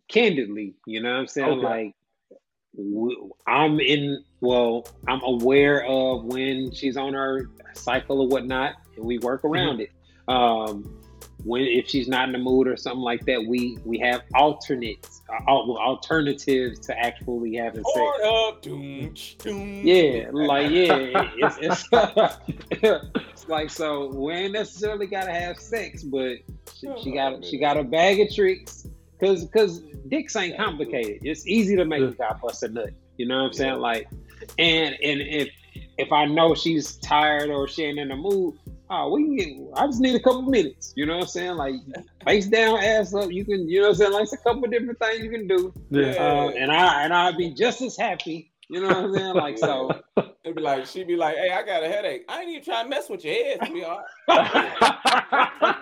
[0.08, 0.74] candidly.
[0.86, 1.64] You know what I'm saying?
[1.64, 1.94] Okay.
[1.94, 1.94] Like,
[3.46, 4.24] I'm in.
[4.40, 9.80] Well, I'm aware of when she's on her cycle or whatnot, and we work around
[9.80, 9.90] it.
[10.28, 10.99] Um,
[11.44, 15.22] when if she's not in the mood or something like that, we we have alternates,
[15.29, 17.96] uh, alternatives to actually having sex.
[17.96, 18.62] Hold up.
[18.62, 19.87] Doom, doom.
[19.87, 21.88] Yeah, like yeah, it's, it's,
[22.70, 26.38] it's like so we ain't necessarily gotta have sex, but
[26.74, 28.87] she, she got she got a bag of tricks.
[29.20, 31.18] Cause cause dicks ain't complicated.
[31.22, 32.90] It's easy to make a guy bust a nut.
[33.18, 33.79] You know what I'm saying?
[33.79, 34.09] Like,
[34.59, 35.50] and and if
[35.98, 38.59] if I know she's tired or she ain't in the mood,
[38.90, 39.48] oh, we can get.
[39.76, 40.92] I just need a couple minutes.
[40.96, 41.57] You know what I'm saying?
[41.57, 41.74] Like
[42.24, 43.31] face down, ass up.
[43.31, 43.68] You can.
[43.68, 44.12] You know what I'm saying?
[44.12, 45.72] Like it's a couple different things you can do.
[45.90, 46.11] Yeah.
[46.18, 48.53] Uh, and I and I'd be just as happy.
[48.68, 49.35] You know what I'm saying?
[49.35, 49.90] Like so.
[50.42, 52.24] It'd be like she'd be like, "Hey, I got a headache.
[52.29, 54.05] I ain't even trying to mess with your head, sweetheart.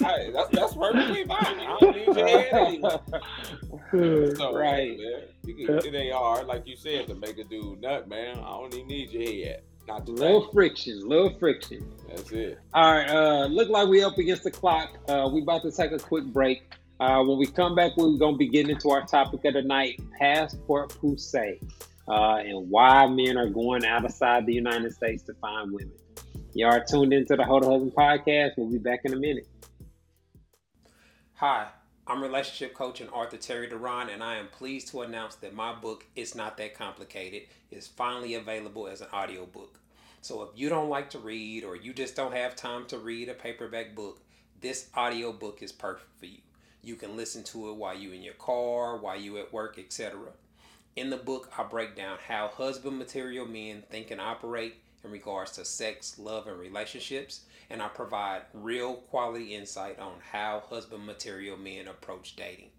[0.00, 1.60] Hey, that's that's perfectly fine.
[1.60, 4.96] I don't need your head anyway." So, Right.
[4.98, 8.38] man, you can, it ain't hard, like you said, to make a dude nut, man.
[8.38, 9.62] I don't even need your head.
[9.88, 11.90] Not to little friction, little friction.
[12.08, 12.58] That's it.
[12.74, 14.98] All right, uh, look like we up against the clock.
[15.08, 16.62] Uh, we about to take a quick break.
[17.00, 19.98] Uh, when we come back, we're gonna be getting into our topic of the night:
[20.18, 21.58] passport poussé,
[22.06, 25.96] uh, and why men are going outside the United States to find women.
[26.52, 28.58] Y'all tuned into the Hold a Husband podcast.
[28.58, 29.48] We'll be back in a minute.
[31.36, 31.68] Hi,
[32.10, 35.74] I'm relationship coach and author Terry Duran, and I am pleased to announce that my
[35.74, 39.78] book, It's Not That Complicated, is finally available as an audiobook.
[40.22, 43.28] So if you don't like to read or you just don't have time to read
[43.28, 44.22] a paperback book,
[44.62, 46.38] this audiobook is perfect for you.
[46.82, 50.18] You can listen to it while you're in your car, while you're at work, etc.
[50.96, 55.52] In the book, I break down how husband material men think and operate in regards
[55.52, 61.56] to sex, love, and relationships, and I provide real quality insight on how husband material
[61.56, 62.70] men approach dating.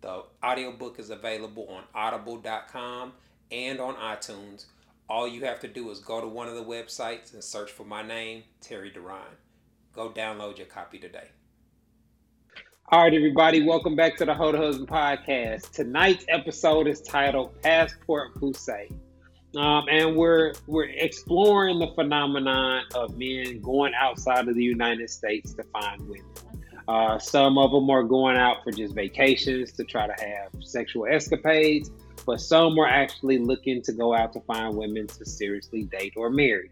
[0.00, 3.12] The audiobook is available on audible.com
[3.50, 4.66] and on iTunes.
[5.08, 7.84] All you have to do is go to one of the websites and search for
[7.84, 9.36] my name, Terry Duran.
[9.92, 11.28] Go download your copy today.
[12.88, 15.70] All right, everybody, welcome back to the Hold Husband podcast.
[15.72, 18.92] Tonight's episode is titled "Passport Poussé,"
[19.56, 25.52] um, and we're we're exploring the phenomenon of men going outside of the United States
[25.54, 26.24] to find women.
[26.88, 31.06] Uh, some of them are going out for just vacations to try to have sexual
[31.06, 31.90] escapades,
[32.26, 36.30] but some are actually looking to go out to find women to seriously date or
[36.30, 36.70] marry.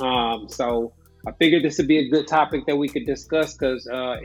[0.00, 0.92] Um, so
[1.26, 4.18] I figured this would be a good topic that we could discuss because uh,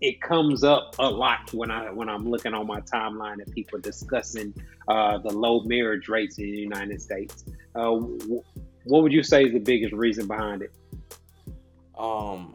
[0.00, 3.78] it, comes up a lot when I when I'm looking on my timeline and people
[3.78, 4.54] discussing
[4.88, 7.44] uh, the low marriage rates in the United States.
[7.74, 7.92] Uh,
[8.84, 10.72] what would you say is the biggest reason behind it?
[11.98, 12.54] Um,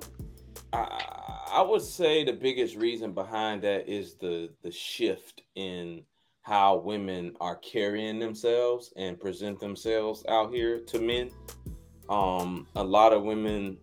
[0.72, 1.04] I,
[1.52, 6.04] I would say the biggest reason behind that is the the shift in
[6.42, 11.32] how women are carrying themselves and present themselves out here to men.
[12.10, 13.78] Um, a lot of women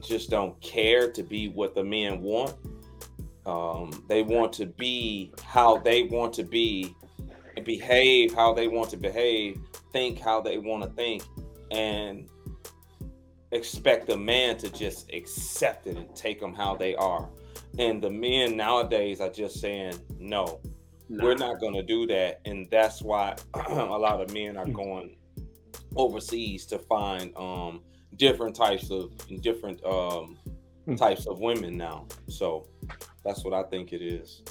[0.00, 2.54] just don't care to be what the men want.
[3.46, 6.94] Um, they want to be how they want to be
[7.56, 9.60] and behave how they want to behave,
[9.92, 11.22] think how they want to think,
[11.70, 12.28] and
[13.52, 17.28] expect a man to just accept it and take them how they are.
[17.78, 20.60] And the men nowadays are just saying, no,
[21.08, 21.24] nah.
[21.24, 22.40] we're not going to do that.
[22.44, 25.16] And that's why a lot of men are going
[25.96, 27.82] overseas to find um,
[28.16, 30.38] different types of different um,
[30.84, 30.94] hmm.
[30.94, 32.06] types of women now.
[32.28, 32.66] So
[33.24, 34.42] that's what I think it is.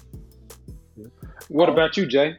[1.49, 2.37] What um, about you, Jay?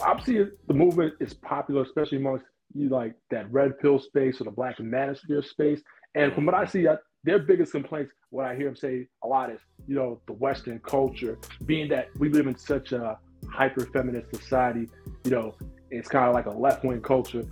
[0.00, 4.50] Obviously, the movement is popular, especially amongst you like that red pill space or the
[4.50, 5.82] black manosphere space.
[6.14, 6.86] And from what I see,
[7.24, 10.80] their biggest complaints, what I hear them say a lot is, you know, the Western
[10.80, 13.18] culture, being that we live in such a
[13.50, 14.88] hyper feminist society,
[15.24, 15.54] you know,
[15.90, 17.44] it's kind of like a left wing culture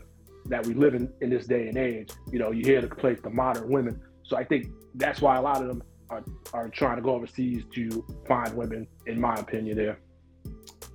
[0.46, 2.10] that we live in in this day and age.
[2.32, 4.00] You know, you hear the complaints, the modern women.
[4.30, 6.22] So I think that's why a lot of them are,
[6.54, 9.98] are trying to go overseas to find women, in my opinion, there.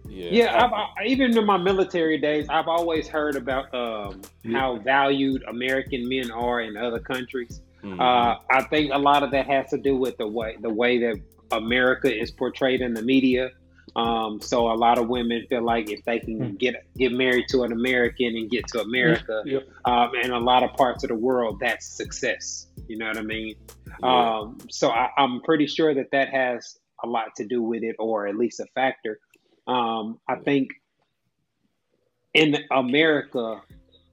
[0.08, 4.58] Yeah, yeah I, even in my military days, I've always heard about um, yeah.
[4.58, 7.62] how valued American men are in other countries.
[7.84, 8.00] Mm-hmm.
[8.00, 10.98] Uh, I think a lot of that has to do with the way the way
[11.00, 11.17] that
[11.52, 13.52] America is portrayed in the media.
[13.95, 16.55] Um, so a lot of women feel like if they can mm-hmm.
[16.55, 19.60] get get married to an American and get to America, yeah.
[19.86, 22.67] um, and a lot of parts of the world, that's success.
[22.88, 23.55] You know what I mean?
[24.03, 24.38] Yeah.
[24.39, 27.95] Um, so I, I'm pretty sure that that has a lot to do with it,
[27.97, 29.19] or at least a factor.
[29.67, 30.69] Um, I think
[32.34, 33.62] in America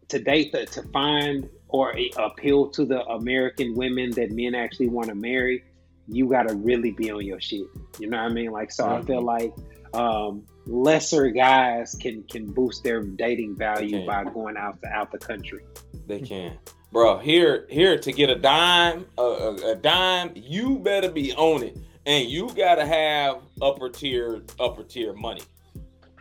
[0.08, 5.14] today to, to find or appeal to the American women that men actually want to
[5.14, 5.64] marry,
[6.06, 7.66] you got to really be on your shit.
[7.98, 8.52] You know what I mean?
[8.52, 9.52] Like, so I feel like
[9.94, 15.18] um, lesser guys can can boost their dating value by going out to, out the
[15.18, 15.64] country.
[16.06, 16.58] They can,
[16.90, 17.18] bro.
[17.18, 21.76] Here, here to get a dime, a, a, a dime, you better be on it
[22.06, 25.42] and you gotta have upper tier upper tier money.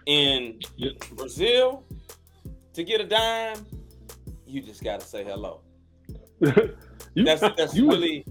[0.05, 0.59] In
[1.13, 1.83] Brazil,
[2.73, 3.65] to get a dime,
[4.45, 5.61] you just gotta say hello.
[6.39, 8.25] you, that's that's you, really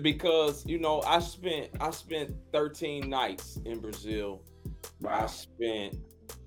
[0.00, 4.42] because you know I spent I spent 13 nights in Brazil.
[5.08, 5.96] I spent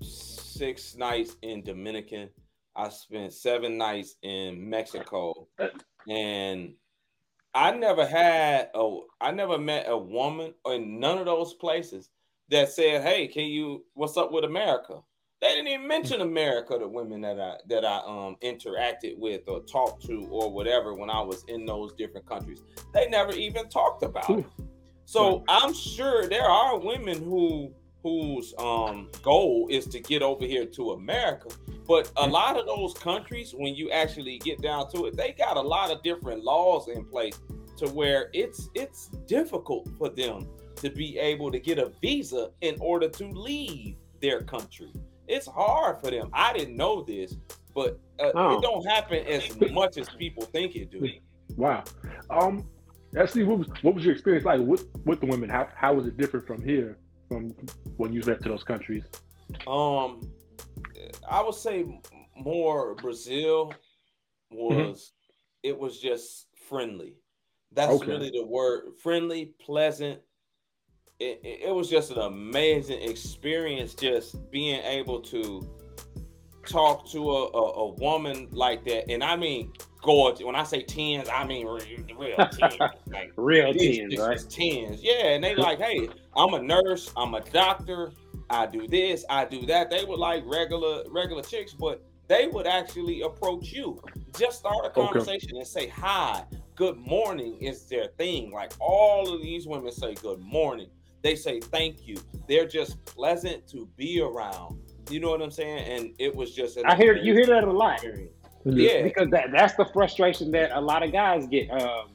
[0.00, 2.30] six nights in Dominican.
[2.74, 5.48] I spent seven nights in Mexico,
[6.08, 6.74] and
[7.54, 12.10] I never had a I never met a woman in none of those places
[12.50, 13.84] that said, "Hey, can you?
[13.94, 15.00] What's up with America?"
[15.40, 19.60] They didn't even mention America to women that I that I um interacted with or
[19.60, 22.62] talked to or whatever when I was in those different countries.
[22.92, 24.46] They never even talked about it.
[25.04, 27.72] So I'm sure there are women who
[28.06, 31.48] whose um goal is to get over here to America.
[31.88, 35.56] But a lot of those countries, when you actually get down to it, they got
[35.56, 37.36] a lot of different laws in place
[37.78, 42.76] to where it's it's difficult for them to be able to get a visa in
[42.80, 44.92] order to leave their country.
[45.26, 46.30] It's hard for them.
[46.32, 47.36] I didn't know this,
[47.74, 48.56] but uh, oh.
[48.56, 51.08] it don't happen as much as people think it do.
[51.56, 51.82] Wow.
[52.30, 52.68] Um,
[53.18, 55.50] actually, what was what was your experience like with with the women?
[55.50, 57.54] How how was it different from here from
[57.96, 59.04] when you went to those countries?
[59.66, 60.20] Um,
[61.28, 62.00] I would say
[62.36, 63.72] more Brazil
[64.50, 65.68] was mm-hmm.
[65.68, 67.14] it was just friendly.
[67.72, 68.06] That's okay.
[68.06, 68.92] really the word.
[69.02, 70.20] Friendly, pleasant.
[71.18, 75.68] It, it, it was just an amazing experience just being able to
[76.66, 79.10] talk to a, a, a, woman like that.
[79.10, 80.44] And I mean gorgeous.
[80.44, 81.80] When I say tens, I mean real,
[82.18, 82.76] real tens.
[83.06, 84.38] Like real tens, right?
[84.50, 85.02] Tens.
[85.02, 85.28] Yeah.
[85.28, 88.12] And they like, hey, I'm a nurse, I'm a doctor,
[88.50, 89.90] I do this, I do that.
[89.90, 94.02] They were like regular regular chicks, but they would actually approach you.
[94.38, 95.58] Just start a conversation okay.
[95.58, 96.44] and say hi.
[96.74, 98.52] Good morning is their thing.
[98.52, 100.90] Like all of these women say good morning.
[101.22, 102.16] They say thank you.
[102.48, 104.80] They're just pleasant to be around.
[105.08, 105.84] You know what I'm saying?
[105.86, 108.04] And it was just I hear you hear that a lot.
[108.64, 111.70] Yeah, because that, that's the frustration that a lot of guys get.
[111.70, 112.08] Um,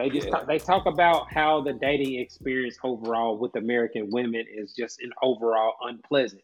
[0.00, 0.32] they just yeah.
[0.32, 5.12] talk, they talk about how the dating experience overall with American women is just an
[5.22, 6.42] overall unpleasant.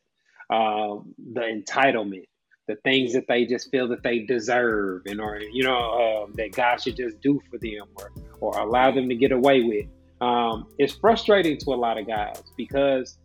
[0.51, 2.27] Um, the entitlement,
[2.69, 6.53] the things that they just feel that they deserve, and or you know um, that
[6.53, 9.87] God should just do for them, or or allow them to get away with.
[10.21, 13.19] um, it's frustrating to a lot of guys because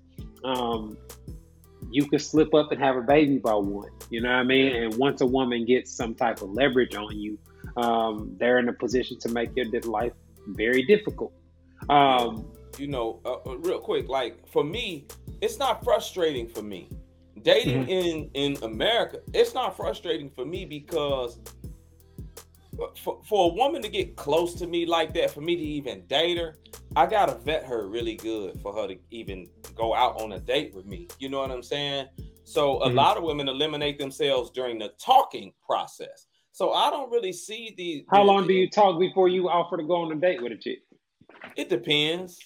[0.44, 0.98] um,
[1.92, 3.90] you can slip up and have a baby by one.
[4.10, 4.76] You know what I mean?
[4.76, 7.38] And once a woman gets some type of leverage on you,
[7.78, 10.14] um, they're in a position to make your life
[10.48, 11.34] very difficult.
[11.90, 15.08] Um, you know, uh, uh, real quick, like for me,
[15.42, 16.90] it's not frustrating for me.
[17.42, 18.36] Dating mm-hmm.
[18.36, 21.40] in in America, it's not frustrating for me because
[22.98, 26.06] for, for a woman to get close to me like that, for me to even
[26.08, 26.56] date her,
[26.96, 30.74] I gotta vet her really good for her to even go out on a date
[30.76, 31.08] with me.
[31.20, 32.08] You know what I'm saying?
[32.44, 32.98] So a mm-hmm.
[32.98, 36.28] lot of women eliminate themselves during the talking process.
[36.52, 38.06] So I don't really see the.
[38.10, 40.58] How long do you talk before you offer to go on a date with a
[40.58, 40.80] chick?
[41.56, 42.40] It depends.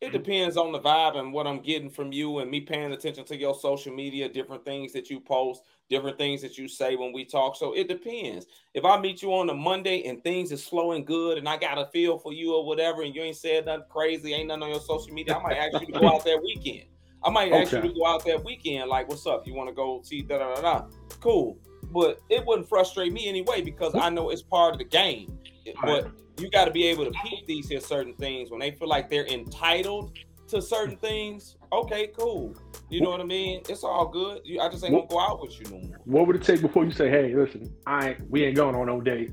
[0.00, 3.26] It depends on the vibe and what I'm getting from you and me paying attention
[3.26, 7.12] to your social media, different things that you post, different things that you say when
[7.12, 7.54] we talk.
[7.54, 8.46] So it depends.
[8.72, 11.76] If I meet you on a Monday and things is and good and I got
[11.76, 14.70] a feel for you or whatever, and you ain't said nothing crazy, ain't nothing on
[14.70, 16.88] your social media, I might ask you to go out that weekend.
[17.22, 17.62] I might okay.
[17.62, 19.46] ask you to go out that weekend, like, what's up?
[19.46, 20.86] You want to go see da da da da?
[21.20, 21.58] Cool.
[21.92, 25.38] But it wouldn't frustrate me anyway because I know it's part of the game.
[25.82, 28.88] But you got to be able to peep these here certain things when they feel
[28.88, 30.16] like they're entitled
[30.48, 31.56] to certain things.
[31.72, 32.54] Okay, cool.
[32.88, 33.62] You know what I mean?
[33.68, 34.42] It's all good.
[34.60, 36.00] I just ain't gonna go out with you no more.
[36.04, 39.00] What would it take before you say, "Hey, listen, I we ain't going on no
[39.00, 39.30] date"?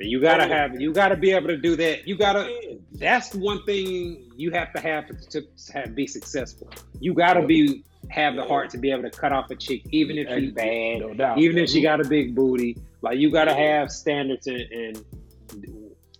[0.00, 0.48] You gotta oh.
[0.48, 2.06] have, you gotta be able to do that.
[2.06, 2.78] You gotta.
[2.92, 5.42] That's one thing you have to have to,
[5.74, 6.70] have, be successful.
[7.00, 10.18] You gotta be have the heart to be able to cut off a chick, even
[10.18, 12.76] if she's bad, no even if she got a big booty.
[13.02, 15.04] Like you gotta have standards and, and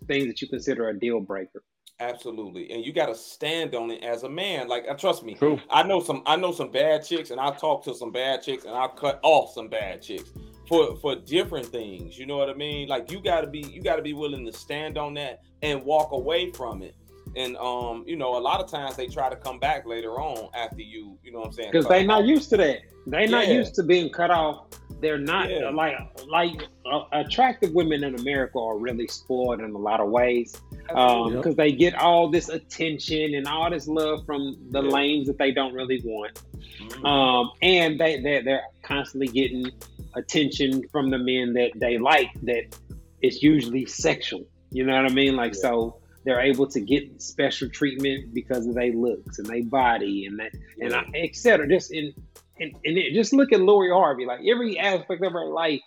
[0.07, 1.63] things that you consider a deal breaker.
[2.01, 4.69] Absolutely, and you got to stand on it as a man.
[4.69, 5.59] Like, uh, trust me, True.
[5.69, 6.23] I know some.
[6.27, 9.19] I know some bad chicks, and I talk to some bad chicks, and I'll cut
[9.25, 10.31] off some bad chicks
[10.69, 12.17] for for different things.
[12.17, 12.89] You know what I mean?
[12.89, 15.83] Like, you got to be you got to be willing to stand on that and
[15.83, 16.95] walk away from it.
[17.39, 20.51] And um, you know, a lot of times they try to come back later on
[20.55, 21.19] after you.
[21.23, 21.71] You know what I'm saying?
[21.73, 22.81] Because they're not used to that.
[23.07, 23.31] They're yeah.
[23.31, 24.67] not used to being cut off
[25.01, 25.71] they're not yeah.
[25.71, 30.61] like like uh, attractive women in America are really spoiled in a lot of ways
[30.73, 34.91] because um, they get all this attention and all this love from the yeah.
[34.91, 37.07] lanes that they don't really want, mm-hmm.
[37.07, 39.71] um, and they they they're constantly getting
[40.15, 42.31] attention from the men that they like.
[42.43, 42.77] That
[43.21, 44.45] it's usually sexual.
[44.71, 45.37] You know what I mean?
[45.37, 45.61] Like yeah.
[45.61, 50.39] so they're able to get special treatment because of their looks and their body and
[50.39, 51.67] that and etc.
[51.67, 52.13] Just in
[52.61, 54.27] and, and it, just look at Lori Harvey.
[54.27, 55.81] Like every aspect of her life,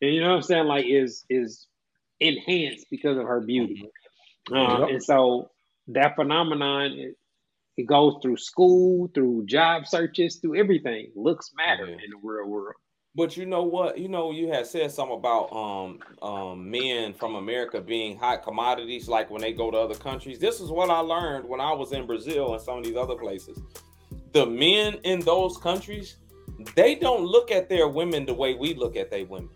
[0.00, 1.66] and you know what I'm saying, like is is
[2.20, 3.90] enhanced because of her beauty.
[4.52, 4.88] Uh, yep.
[4.90, 5.50] And so
[5.88, 7.16] that phenomenon it,
[7.76, 11.10] it, goes through school, through job searches, through everything.
[11.16, 12.76] Looks matter in the real world.
[13.18, 13.98] But you know what?
[13.98, 19.08] You know, you had said something about um, um, men from America being hot commodities,
[19.08, 20.38] like when they go to other countries.
[20.38, 23.16] This is what I learned when I was in Brazil and some of these other
[23.16, 23.58] places
[24.32, 26.16] the men in those countries,
[26.74, 29.50] they don't look at their women the way we look at their women.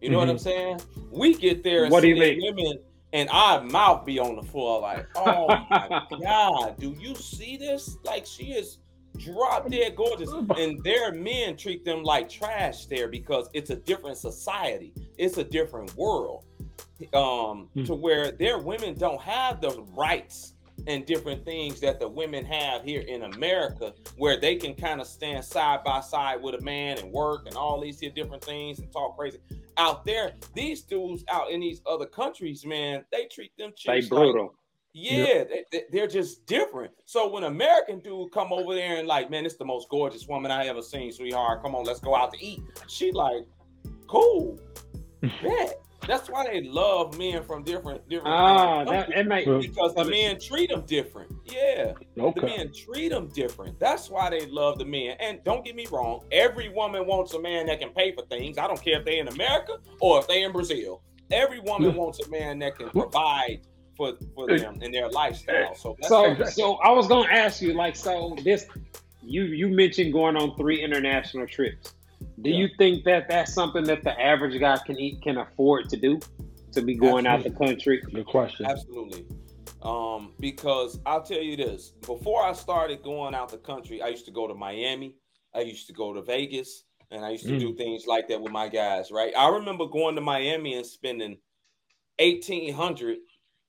[0.00, 0.28] You know mm-hmm.
[0.28, 0.42] what I'm mm-hmm.
[0.42, 0.80] saying?
[1.10, 2.54] We get there and what see do you mean?
[2.56, 2.78] women
[3.12, 7.96] and our mouth be on the floor like, oh my God, do you see this?
[8.04, 8.78] Like she is
[9.18, 10.30] drop dead gorgeous.
[10.58, 14.92] And their men treat them like trash there because it's a different society.
[15.18, 16.44] It's a different world.
[17.12, 17.84] Um, mm-hmm.
[17.84, 20.54] to where their women don't have the rights
[20.86, 25.06] and different things that the women have here in America, where they can kind of
[25.06, 28.78] stand side by side with a man and work and all these here different things
[28.78, 29.38] and talk crazy.
[29.76, 34.08] Out there, these dudes out in these other countries, man, they treat them chicks they
[34.08, 34.44] brutal.
[34.44, 34.52] Like,
[34.96, 35.90] yeah, yep.
[35.90, 36.92] they, are just different.
[37.04, 40.52] So when American dude come over there and like, man, it's the most gorgeous woman
[40.52, 41.62] I ever seen, sweetheart.
[41.62, 42.62] Come on, let's go out to eat.
[42.86, 43.44] She like,
[44.06, 44.58] cool,
[45.42, 45.80] bet.
[46.06, 48.28] That's why they love men from different different.
[48.28, 51.32] Ah, that it might because the men treat them different.
[51.46, 52.40] Yeah, okay.
[52.40, 53.80] the men treat them different.
[53.80, 55.16] That's why they love the men.
[55.18, 58.58] And don't get me wrong, every woman wants a man that can pay for things.
[58.58, 61.02] I don't care if they in America or if they in Brazil.
[61.32, 63.62] Every woman wants a man that can provide
[63.96, 65.74] for for them in their lifestyle.
[65.74, 68.66] So so so I was gonna ask you like so this
[69.22, 71.94] you you mentioned going on three international trips.
[72.40, 72.56] Do yeah.
[72.56, 76.20] you think that that's something that the average guy can eat, can afford to do?
[76.72, 77.52] To be going Absolutely.
[77.52, 78.02] out the country?
[78.12, 78.66] Good question.
[78.66, 79.26] Absolutely.
[79.82, 84.24] Um, because I'll tell you this: before I started going out the country, I used
[84.24, 85.14] to go to Miami,
[85.54, 87.60] I used to go to Vegas, and I used to mm.
[87.60, 89.10] do things like that with my guys.
[89.12, 89.32] Right?
[89.36, 91.38] I remember going to Miami and spending
[92.18, 93.18] eighteen hundred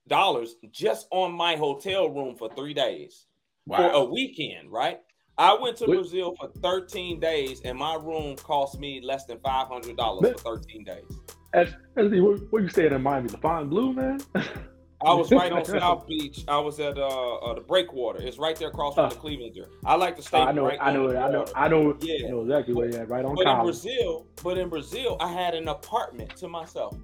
[0.07, 3.25] dollars just on my hotel room for three days
[3.65, 3.77] wow.
[3.77, 4.71] for a weekend.
[4.71, 4.99] Right?
[5.37, 5.97] I went to what?
[5.97, 10.57] Brazil for 13 days, and my room cost me less than five hundred dollars for
[10.57, 11.03] 13 days.
[11.53, 13.29] As, as where, where you staying in Miami?
[13.29, 14.19] The Fine Blue, man.
[15.05, 16.43] I was right on South Beach.
[16.47, 18.21] I was at uh, uh, the Breakwater.
[18.21, 19.09] It's right there across from Uh.
[19.09, 19.67] the Clevelander.
[19.85, 21.45] I like to stay I know, right I know, the I know.
[21.55, 22.27] I know, Yeah.
[22.27, 23.09] I know exactly where you're at.
[23.09, 23.61] Right on But in.
[23.61, 26.97] Brazil, but in Brazil, I had an apartment to myself.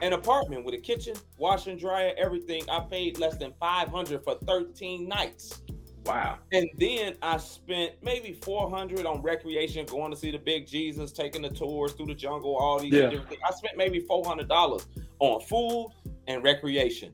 [0.00, 2.62] An apartment with a kitchen, washer and dryer, everything.
[2.70, 5.62] I paid less than 500 for 13 nights.
[6.04, 6.38] Wow.
[6.52, 11.42] And then I spent maybe 400 on recreation, going to see the big Jesus, taking
[11.42, 13.10] the tours through the jungle, all these Yeah.
[13.10, 13.40] different things.
[13.44, 14.86] I spent maybe $400
[15.18, 15.88] on food
[16.28, 17.12] and recreation.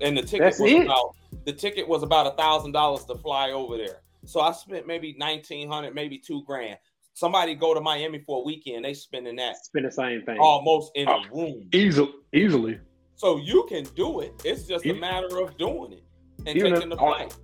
[0.00, 0.84] And the ticket That's was it?
[0.86, 1.14] about
[1.44, 4.02] the ticket was about a thousand dollars to fly over there.
[4.24, 6.78] So I spent maybe 1900, maybe two grand.
[7.14, 10.38] Somebody go to Miami for a weekend, they spending that It's been the same thing.
[10.40, 11.20] almost in Oh.
[11.22, 11.68] a room.
[11.72, 12.78] Easily, easily.
[13.16, 14.32] So you can do it.
[14.44, 16.02] It's just a matter of doing it
[16.46, 17.36] and Even taking the if- oh, flight.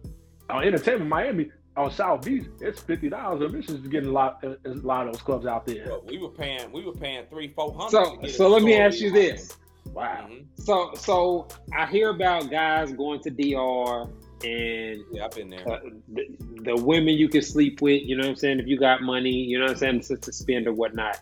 [0.50, 3.42] On entertainment, Miami on South Beach, it's fifty dollars.
[3.42, 5.84] Admission is getting a lot, a a lot of those clubs out there.
[5.84, 7.90] Bro, we were paying, we were paying three, four hundred.
[7.90, 9.56] So, so let me ask you this.
[9.92, 10.26] Wow.
[10.30, 10.46] Mhm.
[10.56, 11.46] So, so
[11.76, 14.08] I hear about guys going to DR
[14.44, 15.68] and Yeah, I've been there.
[15.68, 16.24] uh, the,
[16.62, 18.02] the women you can sleep with.
[18.04, 18.60] You know what I'm saying?
[18.60, 21.18] If you got money, you know what I'm saying, to, to spend or whatnot.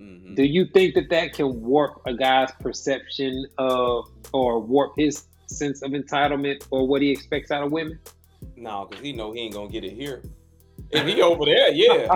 [0.00, 0.34] Mhm.
[0.36, 5.82] Do you think that that can warp a guy's perception of, or warp his sense
[5.82, 7.98] of entitlement or what he expects out of women?
[8.56, 10.22] No, because he know he ain't gonna get it here.
[10.90, 12.08] If he over there, yeah.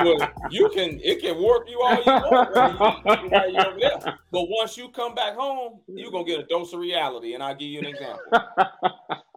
[0.50, 4.18] You can it can warp you all you want while you, over there.
[4.32, 7.34] But once you come back home, you gonna get a dose of reality.
[7.34, 8.24] And I'll give you an example.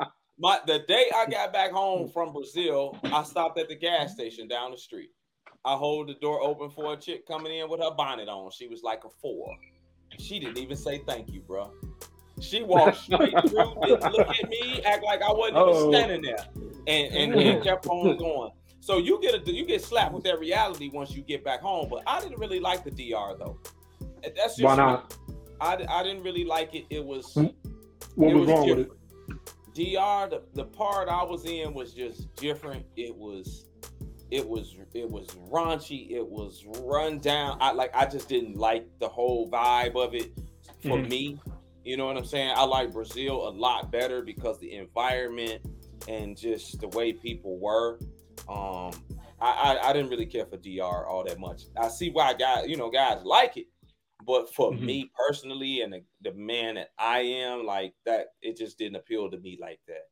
[0.44, 4.50] My the day I got back home from Brazil, I stopped at the gas station
[4.50, 5.10] down the street.
[5.64, 8.52] I hold the door open for a chick coming in with her bonnet on.
[8.52, 9.56] She was like a four.
[10.20, 11.72] She didn't even say thank you, bro.
[12.42, 15.90] She walked straight through, didn't look at me, act like I wasn't Oh.
[15.90, 16.46] even standing there,
[16.88, 18.52] and, and and kept on going.
[18.82, 21.88] So you get a you get slapped with that reality once you get back home.
[21.90, 23.58] But I didn't really like the DR though.
[24.22, 25.16] That's just Why not?
[25.62, 26.86] I, I didn't really like it.
[26.90, 27.34] It was?
[27.34, 28.92] What it was, wrong with it?
[29.74, 32.86] DR, the, the part I was in was just different.
[32.96, 33.66] It was
[34.32, 37.58] it was it was raunchy, it was run down.
[37.62, 40.32] I like I just didn't like the whole vibe of it
[40.82, 41.10] for Mhm.
[41.10, 41.40] me.
[41.84, 42.54] You know what I'm saying?
[42.56, 45.62] I like Brazil a lot better because the environment
[46.08, 48.00] and just the way people were.
[48.50, 48.92] Um
[49.42, 49.52] I,
[49.82, 51.64] I, I didn't really care for DR all that much.
[51.78, 53.68] I see why guys, you know, guys like it,
[54.26, 54.82] but for Mhm.
[54.82, 59.30] me personally and the, the man that I am, like that, it just didn't appeal
[59.32, 60.08] to me like that.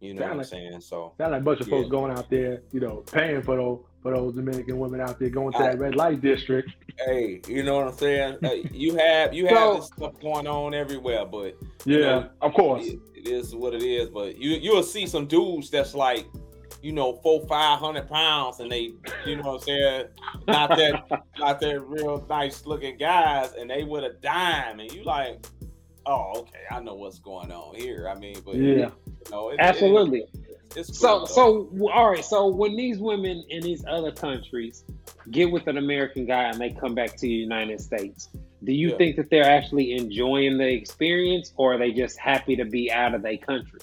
[0.00, 0.80] You know Sound what I'm saying?
[0.80, 1.70] So Sound like a bunch of Yeah.
[1.76, 5.30] folks going out there, you know, paying for those for those Dominican women out there
[5.30, 6.70] going to I- that red light district.
[7.06, 8.36] hey, you know what I'm saying?
[8.42, 11.54] Hey, you have you So- have this stuff going on everywhere, but
[11.86, 12.86] Yeah, know, of course.
[12.86, 14.10] it, it is what it is.
[14.10, 16.26] But you you'll see some dudes that's like,
[16.84, 18.90] you know, four five hundred pounds, and they,
[19.24, 20.04] you know what I'm saying,
[20.46, 25.02] not that not that real nice looking guys, and they with a dime, and you
[25.02, 25.46] like,
[26.04, 28.06] oh, okay, I know what's going on here.
[28.14, 28.90] I mean, but Yeah.
[29.24, 30.20] you know, it, Absolutely.
[30.20, 30.30] it-
[30.76, 31.24] it's So, though.
[31.26, 32.24] so all right.
[32.24, 34.84] So when these women in these other countries
[35.30, 38.28] get with an American guy and they come back to the United States,
[38.64, 38.96] do you Yeah.
[38.96, 43.14] think that they're actually enjoying the experience, or are they just happy to be out
[43.14, 43.80] of their country?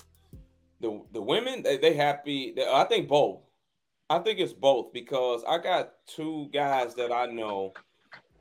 [0.81, 3.39] The the women they, they happy they- i think both
[4.09, 7.73] i think it's both because i got two guys that i know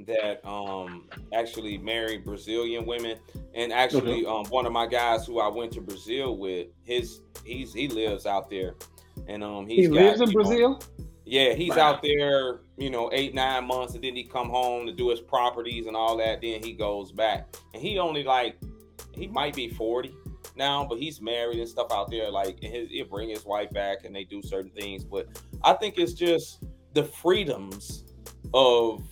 [0.07, 3.19] that um actually married brazilian women
[3.55, 7.73] and actually um one of my guys who i went to brazil with his he's
[7.75, 8.75] he lives out there
[9.29, 10.81] and um he's he got, lives in you know, Brazil.
[11.27, 11.93] yeah, he's Wow.
[11.95, 15.21] out there, you know, eight, nine months, and then he come home to do his
[15.21, 16.41] properties and all that.
[16.41, 17.55] Then he goes back.
[17.75, 18.57] And he only like
[19.15, 20.13] he might be 40
[20.61, 22.31] now, but he's married and stuff out there.
[22.31, 25.05] Like he'll bring his wife back and they do certain things.
[25.05, 25.27] But
[25.65, 28.05] I think it's just the freedoms
[28.53, 29.03] of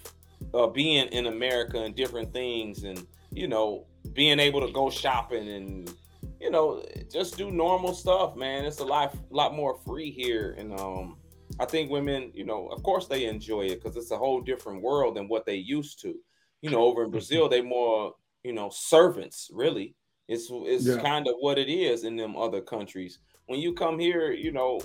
[0.53, 5.49] uh, being in America and different things and you know, being able to go shopping
[5.49, 5.95] and
[6.41, 8.65] you know, just do normal stuff, man.
[8.65, 10.55] It's a lot lot more free here.
[10.59, 11.17] And um
[11.61, 14.83] I think women, you know, of course they enjoy it because it's a whole different
[14.83, 16.15] world than what they used to.
[16.61, 19.95] You know, over in Brazil, they more, you know, servants, really.
[20.29, 21.01] It's it's Yeah.
[21.01, 23.19] kind of what it is in them other countries.
[23.47, 24.79] When you come here, you know,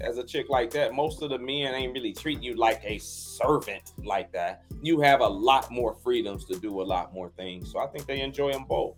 [0.00, 2.98] as a chick like that, most of the men ain't really treating you like a
[2.98, 4.64] servant like that.
[4.82, 7.70] You have a lot more freedoms to do a lot more things.
[7.70, 8.96] So I think they enjoy them both.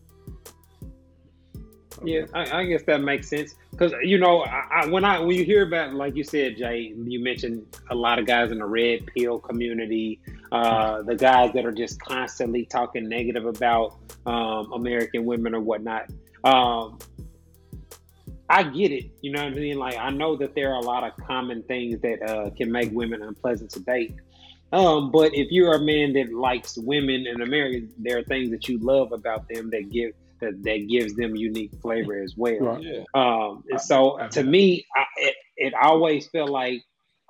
[2.04, 5.36] Yeah, I, I guess that makes sense because you know, I, I, when I when
[5.36, 8.66] you hear about like you said, Jay, you mentioned a lot of guys in the
[8.66, 10.20] red pill community,
[10.52, 16.10] uh, the guys that are just constantly talking negative about um, American women or whatnot.
[16.44, 16.98] Um,
[18.48, 19.78] I get it, you know what I mean.
[19.78, 22.92] Like I know that there are a lot of common things that uh, can make
[22.92, 24.14] women unpleasant to date.
[24.72, 28.68] Um, but if you're a man that likes women in America, there are things that
[28.68, 32.58] you love about them that give that, that gives them unique flavor as well.
[32.58, 32.82] Right.
[32.82, 33.04] Yeah.
[33.14, 36.82] Um, and so to me, I, it, it always felt like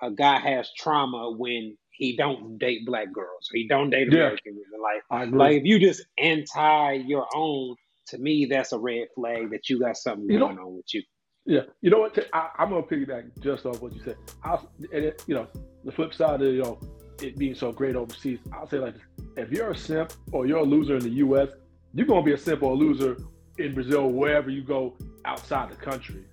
[0.03, 4.19] a guy has trauma when he don't date black girls he don't date Yeah.
[4.27, 4.81] American women.
[4.83, 5.39] Like, I agree.
[5.39, 7.77] like if you just anti your own,
[8.09, 10.93] to me, that's a red flag that you got something You know- going on with
[10.95, 11.03] you.
[11.49, 12.19] Yeah, you know what?
[12.33, 14.17] I, I'm gonna piggyback just off what you said.
[14.43, 15.47] I'll, and it, you know,
[15.85, 16.81] the flip side of you know
[17.23, 18.97] it being so great overseas, I'll say like
[19.37, 21.49] if you're a simp or you're a loser in the U.S.,
[21.95, 23.17] you're gonna be a simp or a loser
[23.59, 26.25] in Brazil, wherever you go outside the country.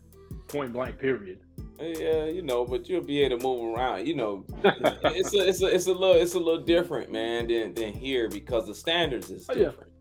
[0.48, 0.98] Point blank.
[1.00, 1.40] Period.
[1.80, 4.08] Yeah, you know, but you'll be able to move around.
[4.08, 7.74] You know, it's a it's a it's a little it's a little different, man, than
[7.74, 9.66] than here because the standards is Oh, yeah.
[9.66, 9.92] different.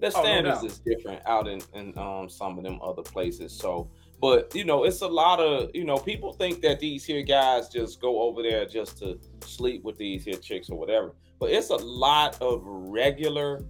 [0.00, 3.52] The Oh, no standards is different out in in um some of them other places.
[3.52, 3.90] So,
[4.20, 7.68] but you know, it's a lot of you know people think that these here guys
[7.68, 11.14] just go over there just to sleep with these here chicks or whatever.
[11.38, 13.62] But it's a lot of regular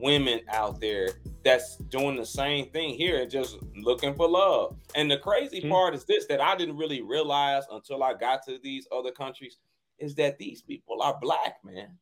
[0.00, 1.08] women out there
[1.44, 4.76] that's doing the same thing here and just looking for love.
[4.94, 5.70] And the crazy Mhm.
[5.70, 9.58] part is this that I didn't really realize until I got to these other countries
[9.98, 11.98] is that these people are black, man.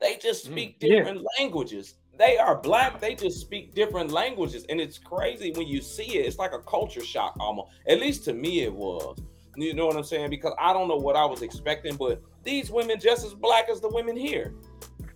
[0.00, 0.88] They just Mm, speak yeah.
[0.98, 1.96] different languages.
[2.16, 4.64] They are black, they just speak different languages.
[4.68, 6.26] And it's crazy when you see it.
[6.26, 7.70] It's like a culture shock almost.
[7.86, 9.18] At least to me it was.
[9.56, 10.30] You know what I'm saying?
[10.30, 13.80] Because I don't know what I was expecting, but these women just as black as
[13.80, 14.54] the women here.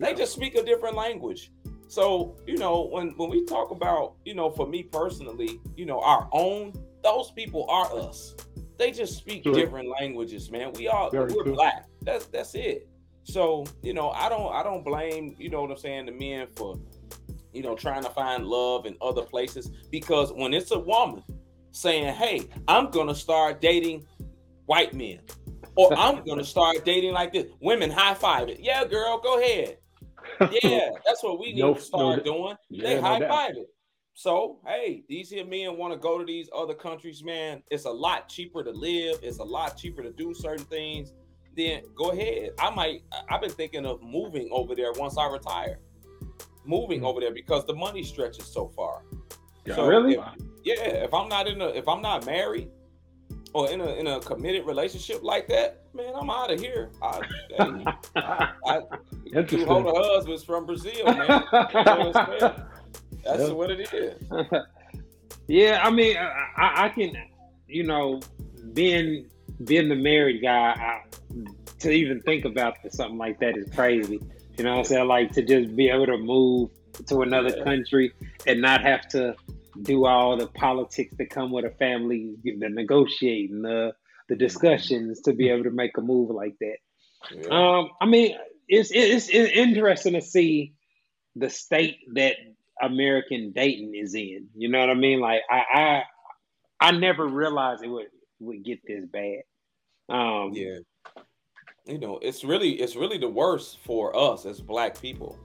[0.01, 1.51] They just speak a different language.
[1.95, 6.01] So, you know, when when we talk about, you know, for me personally, you know,
[6.01, 6.73] our own,
[7.05, 8.35] those people are us.
[8.77, 9.55] They just speak True.
[9.55, 10.73] different languages, man.
[10.73, 11.55] We all Very we're true.
[11.55, 11.87] black.
[12.03, 12.89] That's that's it.
[13.23, 16.49] So, you know, I don't I don't blame, you know what I'm saying, the men
[16.57, 16.77] for,
[17.53, 21.23] you know, trying to find love in other places because when it's a woman
[21.71, 24.05] saying, "Hey, I'm going to start dating
[24.67, 25.21] white men."
[25.77, 27.47] Or I'm gonna start dating like this.
[27.61, 28.61] Women high five it.
[28.61, 29.79] Yeah, girl, go ahead.
[30.63, 32.57] Yeah, that's what we need No- to start no- doing.
[32.71, 33.69] Yeah, they no high five it.
[34.17, 37.63] So, hey, these here men want to go to these other countries, man.
[37.71, 39.19] It's a lot cheaper to live.
[39.23, 41.13] It's a lot cheaper to do certain things.
[41.57, 42.51] Then go ahead.
[42.61, 43.03] I might.
[43.29, 45.81] I've been thinking of moving over there once I retire.
[46.65, 47.07] Moving Hmm.
[47.07, 49.03] over there because the money stretches so far.
[49.67, 49.75] Yeah.
[49.77, 50.15] So Really?
[50.15, 50.25] if-
[50.65, 52.71] yeah, if I'm not in a, if I'm not married
[53.55, 56.91] or in a in a committed relationship like that, man, I'm out of here.
[57.03, 57.23] I,
[57.57, 57.85] hey,
[58.17, 61.19] I, I, two older husbands from Brazil, man.
[61.73, 62.53] You know what I'm saying?
[63.25, 63.53] That's Yeah.
[63.53, 64.23] what it is.
[65.47, 67.13] yeah, I mean, I, I can,
[67.69, 68.21] you know,
[68.75, 69.31] being
[69.65, 71.03] being the married guy, I,
[71.79, 74.21] to even think about something like that is crazy.
[74.59, 75.09] You know what I'm saying?
[75.09, 76.71] Like to just be able to move
[77.07, 77.65] to another Yeah.
[77.65, 78.13] country
[78.47, 79.35] and not have to
[79.83, 83.93] do all the politics that come with a family, the negotiating, the
[84.29, 86.77] the discussions to be able to make a move like that.
[87.31, 87.49] Yeah.
[87.49, 88.37] Um, I mean,
[88.69, 90.75] it's, it's it's interesting to see
[91.37, 92.37] the state that
[92.81, 94.49] American Dayton is in.
[94.55, 95.21] You know what I mean?
[95.21, 95.63] Like I
[96.81, 98.07] I, I never realized it would
[98.41, 99.43] would get this bad.
[100.09, 100.79] Um, yeah.
[101.87, 105.39] You know, it's really it's really the worst for us as black people.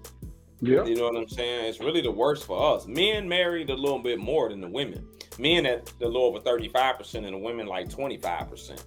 [0.62, 0.84] Yeah.
[0.84, 1.66] You know what I'm saying?
[1.66, 2.86] It's really the worst for us.
[2.86, 5.08] Men married a little bit more than the women.
[5.38, 8.84] Men at a little over 35% and the women like 25%.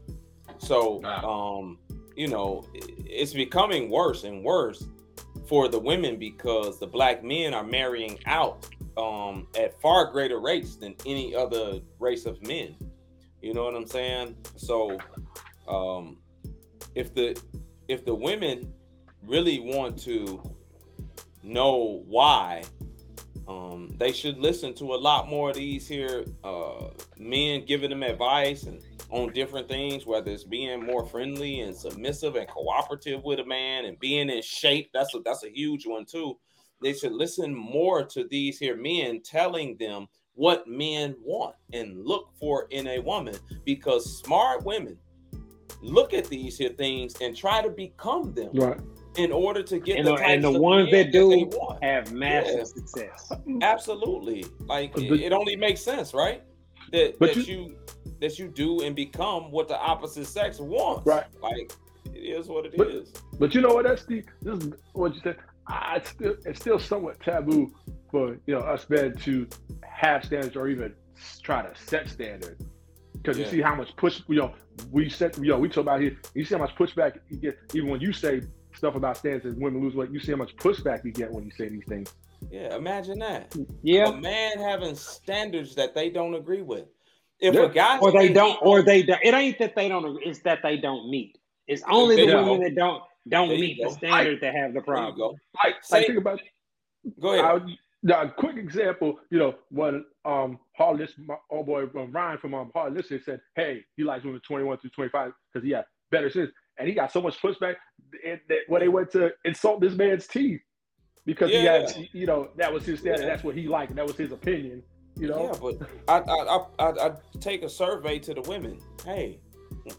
[0.59, 1.79] So um,
[2.17, 4.87] you know, it's becoming worse and worse
[5.49, 8.67] for the women because the black men are marrying out
[8.99, 12.77] um at far greater rates than any other race of men.
[13.41, 14.37] You know what I'm saying?
[14.57, 14.99] So
[15.67, 16.19] um
[16.95, 17.41] if the
[17.89, 18.73] if the women
[19.23, 20.43] really want to
[21.43, 22.65] know why.
[23.49, 26.89] Um they should listen to a lot more of these here uh
[27.19, 28.81] men giving them advice and
[29.11, 33.85] on different things whether it's being more friendly and submissive and cooperative with a man
[33.85, 34.91] and being in shape.
[34.95, 36.39] That's a that's a huge one too.
[36.81, 42.31] They should listen more to these here men telling them what men want and look
[42.39, 44.99] for in a woman because smart women
[45.81, 48.51] look at these here things and try to become them.
[48.55, 48.81] Right.
[49.17, 51.83] In order to get And the, the- and the ones that do they want.
[51.85, 52.65] have massive Yeah.
[52.65, 53.33] success.
[53.61, 56.43] Absolutely, like But- it, it only makes sense, right?
[56.93, 57.77] That But that you,
[58.21, 61.07] that you do and become what the opposite sex wants.
[61.07, 61.25] Right.
[61.43, 61.73] Like
[62.15, 63.11] it is what it is.
[63.11, 64.25] But- But you know what, SD?
[64.43, 65.37] This is what you said.
[65.67, 67.73] I it's still it's still somewhat taboo
[68.11, 69.47] for you know us men to
[69.83, 70.93] have standards or even
[71.43, 72.65] try to set standards.
[73.15, 73.45] Because Yeah.
[73.45, 74.53] you see how much push you know
[74.91, 76.17] we set you know we talk about here.
[76.35, 78.43] You see how much pushback you get even when you say
[78.75, 80.11] stuff about standards and women lose weight.
[80.11, 82.13] You see how much pushback you get when you say these things.
[82.51, 83.55] Yeah, imagine that.
[83.83, 84.09] Yeah.
[84.09, 86.87] A man having standards that they don't agree with.
[87.41, 87.63] If Yeah.
[87.63, 89.21] a guy or they don't, or they don't.
[89.23, 90.05] It ain't that they don't.
[90.05, 91.39] agree, It's that they don't meet.
[91.69, 93.91] It's only the There you women that don't don't There meet the go.
[93.93, 95.17] standard that have the problem.
[95.17, 95.37] go.
[95.65, 96.41] Like, Say- like think about
[97.21, 97.45] Go ahead.
[97.45, 97.67] how
[98.05, 102.55] Now, a quick example, you know, when um Harless, my old boy um, Ryan from
[102.55, 106.51] um Harless said, hey, he likes women 21 through 25 because he had better sense,
[106.79, 107.77] and he got so much pushback
[108.25, 110.61] and that when they went to insult this man's teeth
[111.25, 111.59] because yeah.
[111.59, 113.29] he had, you know, that was his standard, yeah.
[113.29, 114.83] that's what he liked, and that was his opinion.
[115.17, 115.53] You know?
[115.53, 118.81] Yeah, but I I, I I take a survey to the women.
[119.05, 119.39] Hey,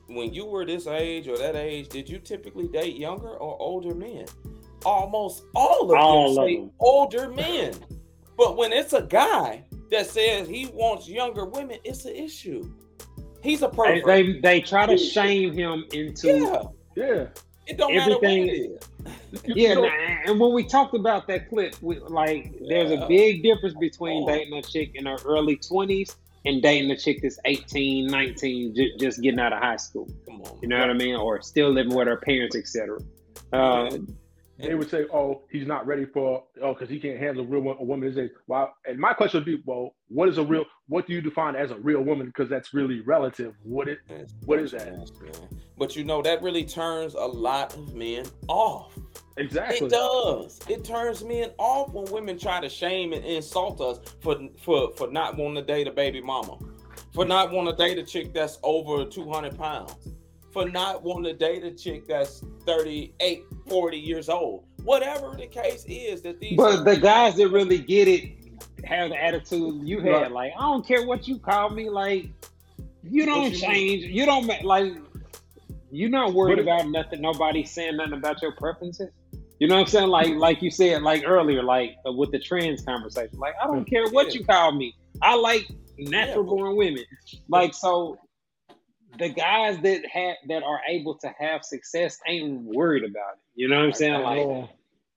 [0.07, 3.93] when you were this age or that age, did you typically date younger or older
[3.93, 4.25] men?
[4.85, 6.71] Almost all of all them say them.
[6.79, 7.73] older men.
[8.37, 12.73] But when it's a guy that says he wants younger women, it's an issue.
[13.41, 14.01] He's a person.
[14.05, 17.05] They, they, they try to shame him into yeah.
[17.05, 17.25] yeah.
[17.67, 18.45] It don't everything.
[18.47, 18.69] matter
[19.05, 19.55] what it is.
[19.55, 19.75] yeah,
[20.25, 24.53] and when we talked about that clip, we, like there's a big difference between dating
[24.53, 29.21] a chick in her early 20s and dating a chick that's 18, 19, j- just
[29.21, 30.09] getting out of high school.
[30.29, 31.15] On, you know what I mean?
[31.15, 32.99] Or still living with her parents, etc.
[33.51, 33.97] Uh,
[34.57, 37.75] they would say, "Oh, he's not ready for oh, because he can't handle a real
[37.79, 40.65] a woman his age." Well, and my question would be, "Well, what is a real?
[40.87, 42.27] What do you define as a real woman?
[42.27, 43.55] Because that's really relative.
[43.63, 43.99] What it
[44.45, 45.11] what is that?"
[45.77, 48.97] But you know that really turns a lot of men off.
[49.37, 49.87] Exactly.
[49.87, 50.59] It does.
[50.69, 55.11] It turns men off when women try to shame and insult us for for for
[55.11, 56.59] not wanting to date a baby mama,
[57.13, 59.95] for not wanting to date a chick that's over 200 pounds,
[60.51, 64.65] for not wanting to date a chick that's 38, 40 years old.
[64.83, 68.31] Whatever the case is that these But the guys that really get it
[68.85, 70.09] have the attitude you had.
[70.09, 70.31] Right.
[70.31, 72.29] Like, I don't care what you call me, like
[73.03, 74.03] you don't you change.
[74.03, 74.13] Mean?
[74.13, 74.93] You don't like
[75.91, 79.09] you're not worried about nothing, nobody saying nothing about your preferences.
[79.59, 80.09] You know what I'm saying?
[80.09, 83.37] Like like you said like earlier, like uh, with the trans conversation.
[83.39, 84.95] Like I don't care what you call me.
[85.21, 87.03] I like natural born women.
[87.47, 88.17] Like so
[89.17, 93.41] the guys that have that are able to have success ain't worried about it.
[93.55, 94.21] You know what I'm saying?
[94.21, 94.69] Like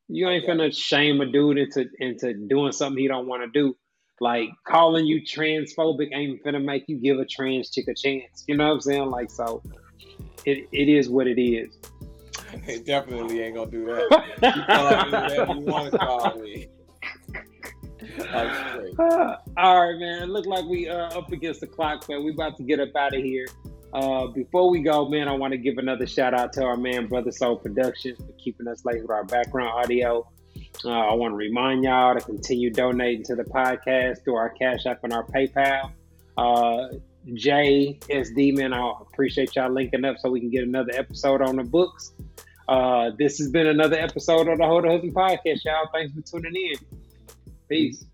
[0.09, 3.77] you ain't finna shame a dude into into doing something he don't want to do.
[4.21, 8.45] Like calling you transphobic ain't finna make you give a trans chick a chance.
[8.47, 9.11] You know what I'm saying?
[9.11, 9.63] Like so
[10.45, 11.77] it, it is what it is.
[12.67, 14.25] They definitely ain't gonna do that.
[14.57, 16.69] You call me whatever you want to call me.
[19.57, 20.23] all right, man.
[20.23, 22.25] It look like we uh, up against the clock, man.
[22.25, 23.47] We about to get up out of here.
[23.93, 27.07] Uh, before we go, man, I want to give another shout out to our man,
[27.07, 30.29] Brother Soul Productions, for keeping us late with our background audio.
[30.85, 34.87] Uh, I want to remind y'all to continue donating to the podcast through our Cash
[34.87, 35.93] App and our PayPal.
[36.37, 36.89] Uh,
[37.29, 41.65] JSD, man, I appreciate y'all linking up so we can get another episode on the
[41.65, 42.13] books.
[42.69, 45.89] Uh, this has been another episode of the Hold Husband Podcast, y'all.
[45.93, 46.79] Thanks for tuning in.
[47.69, 48.05] Peace.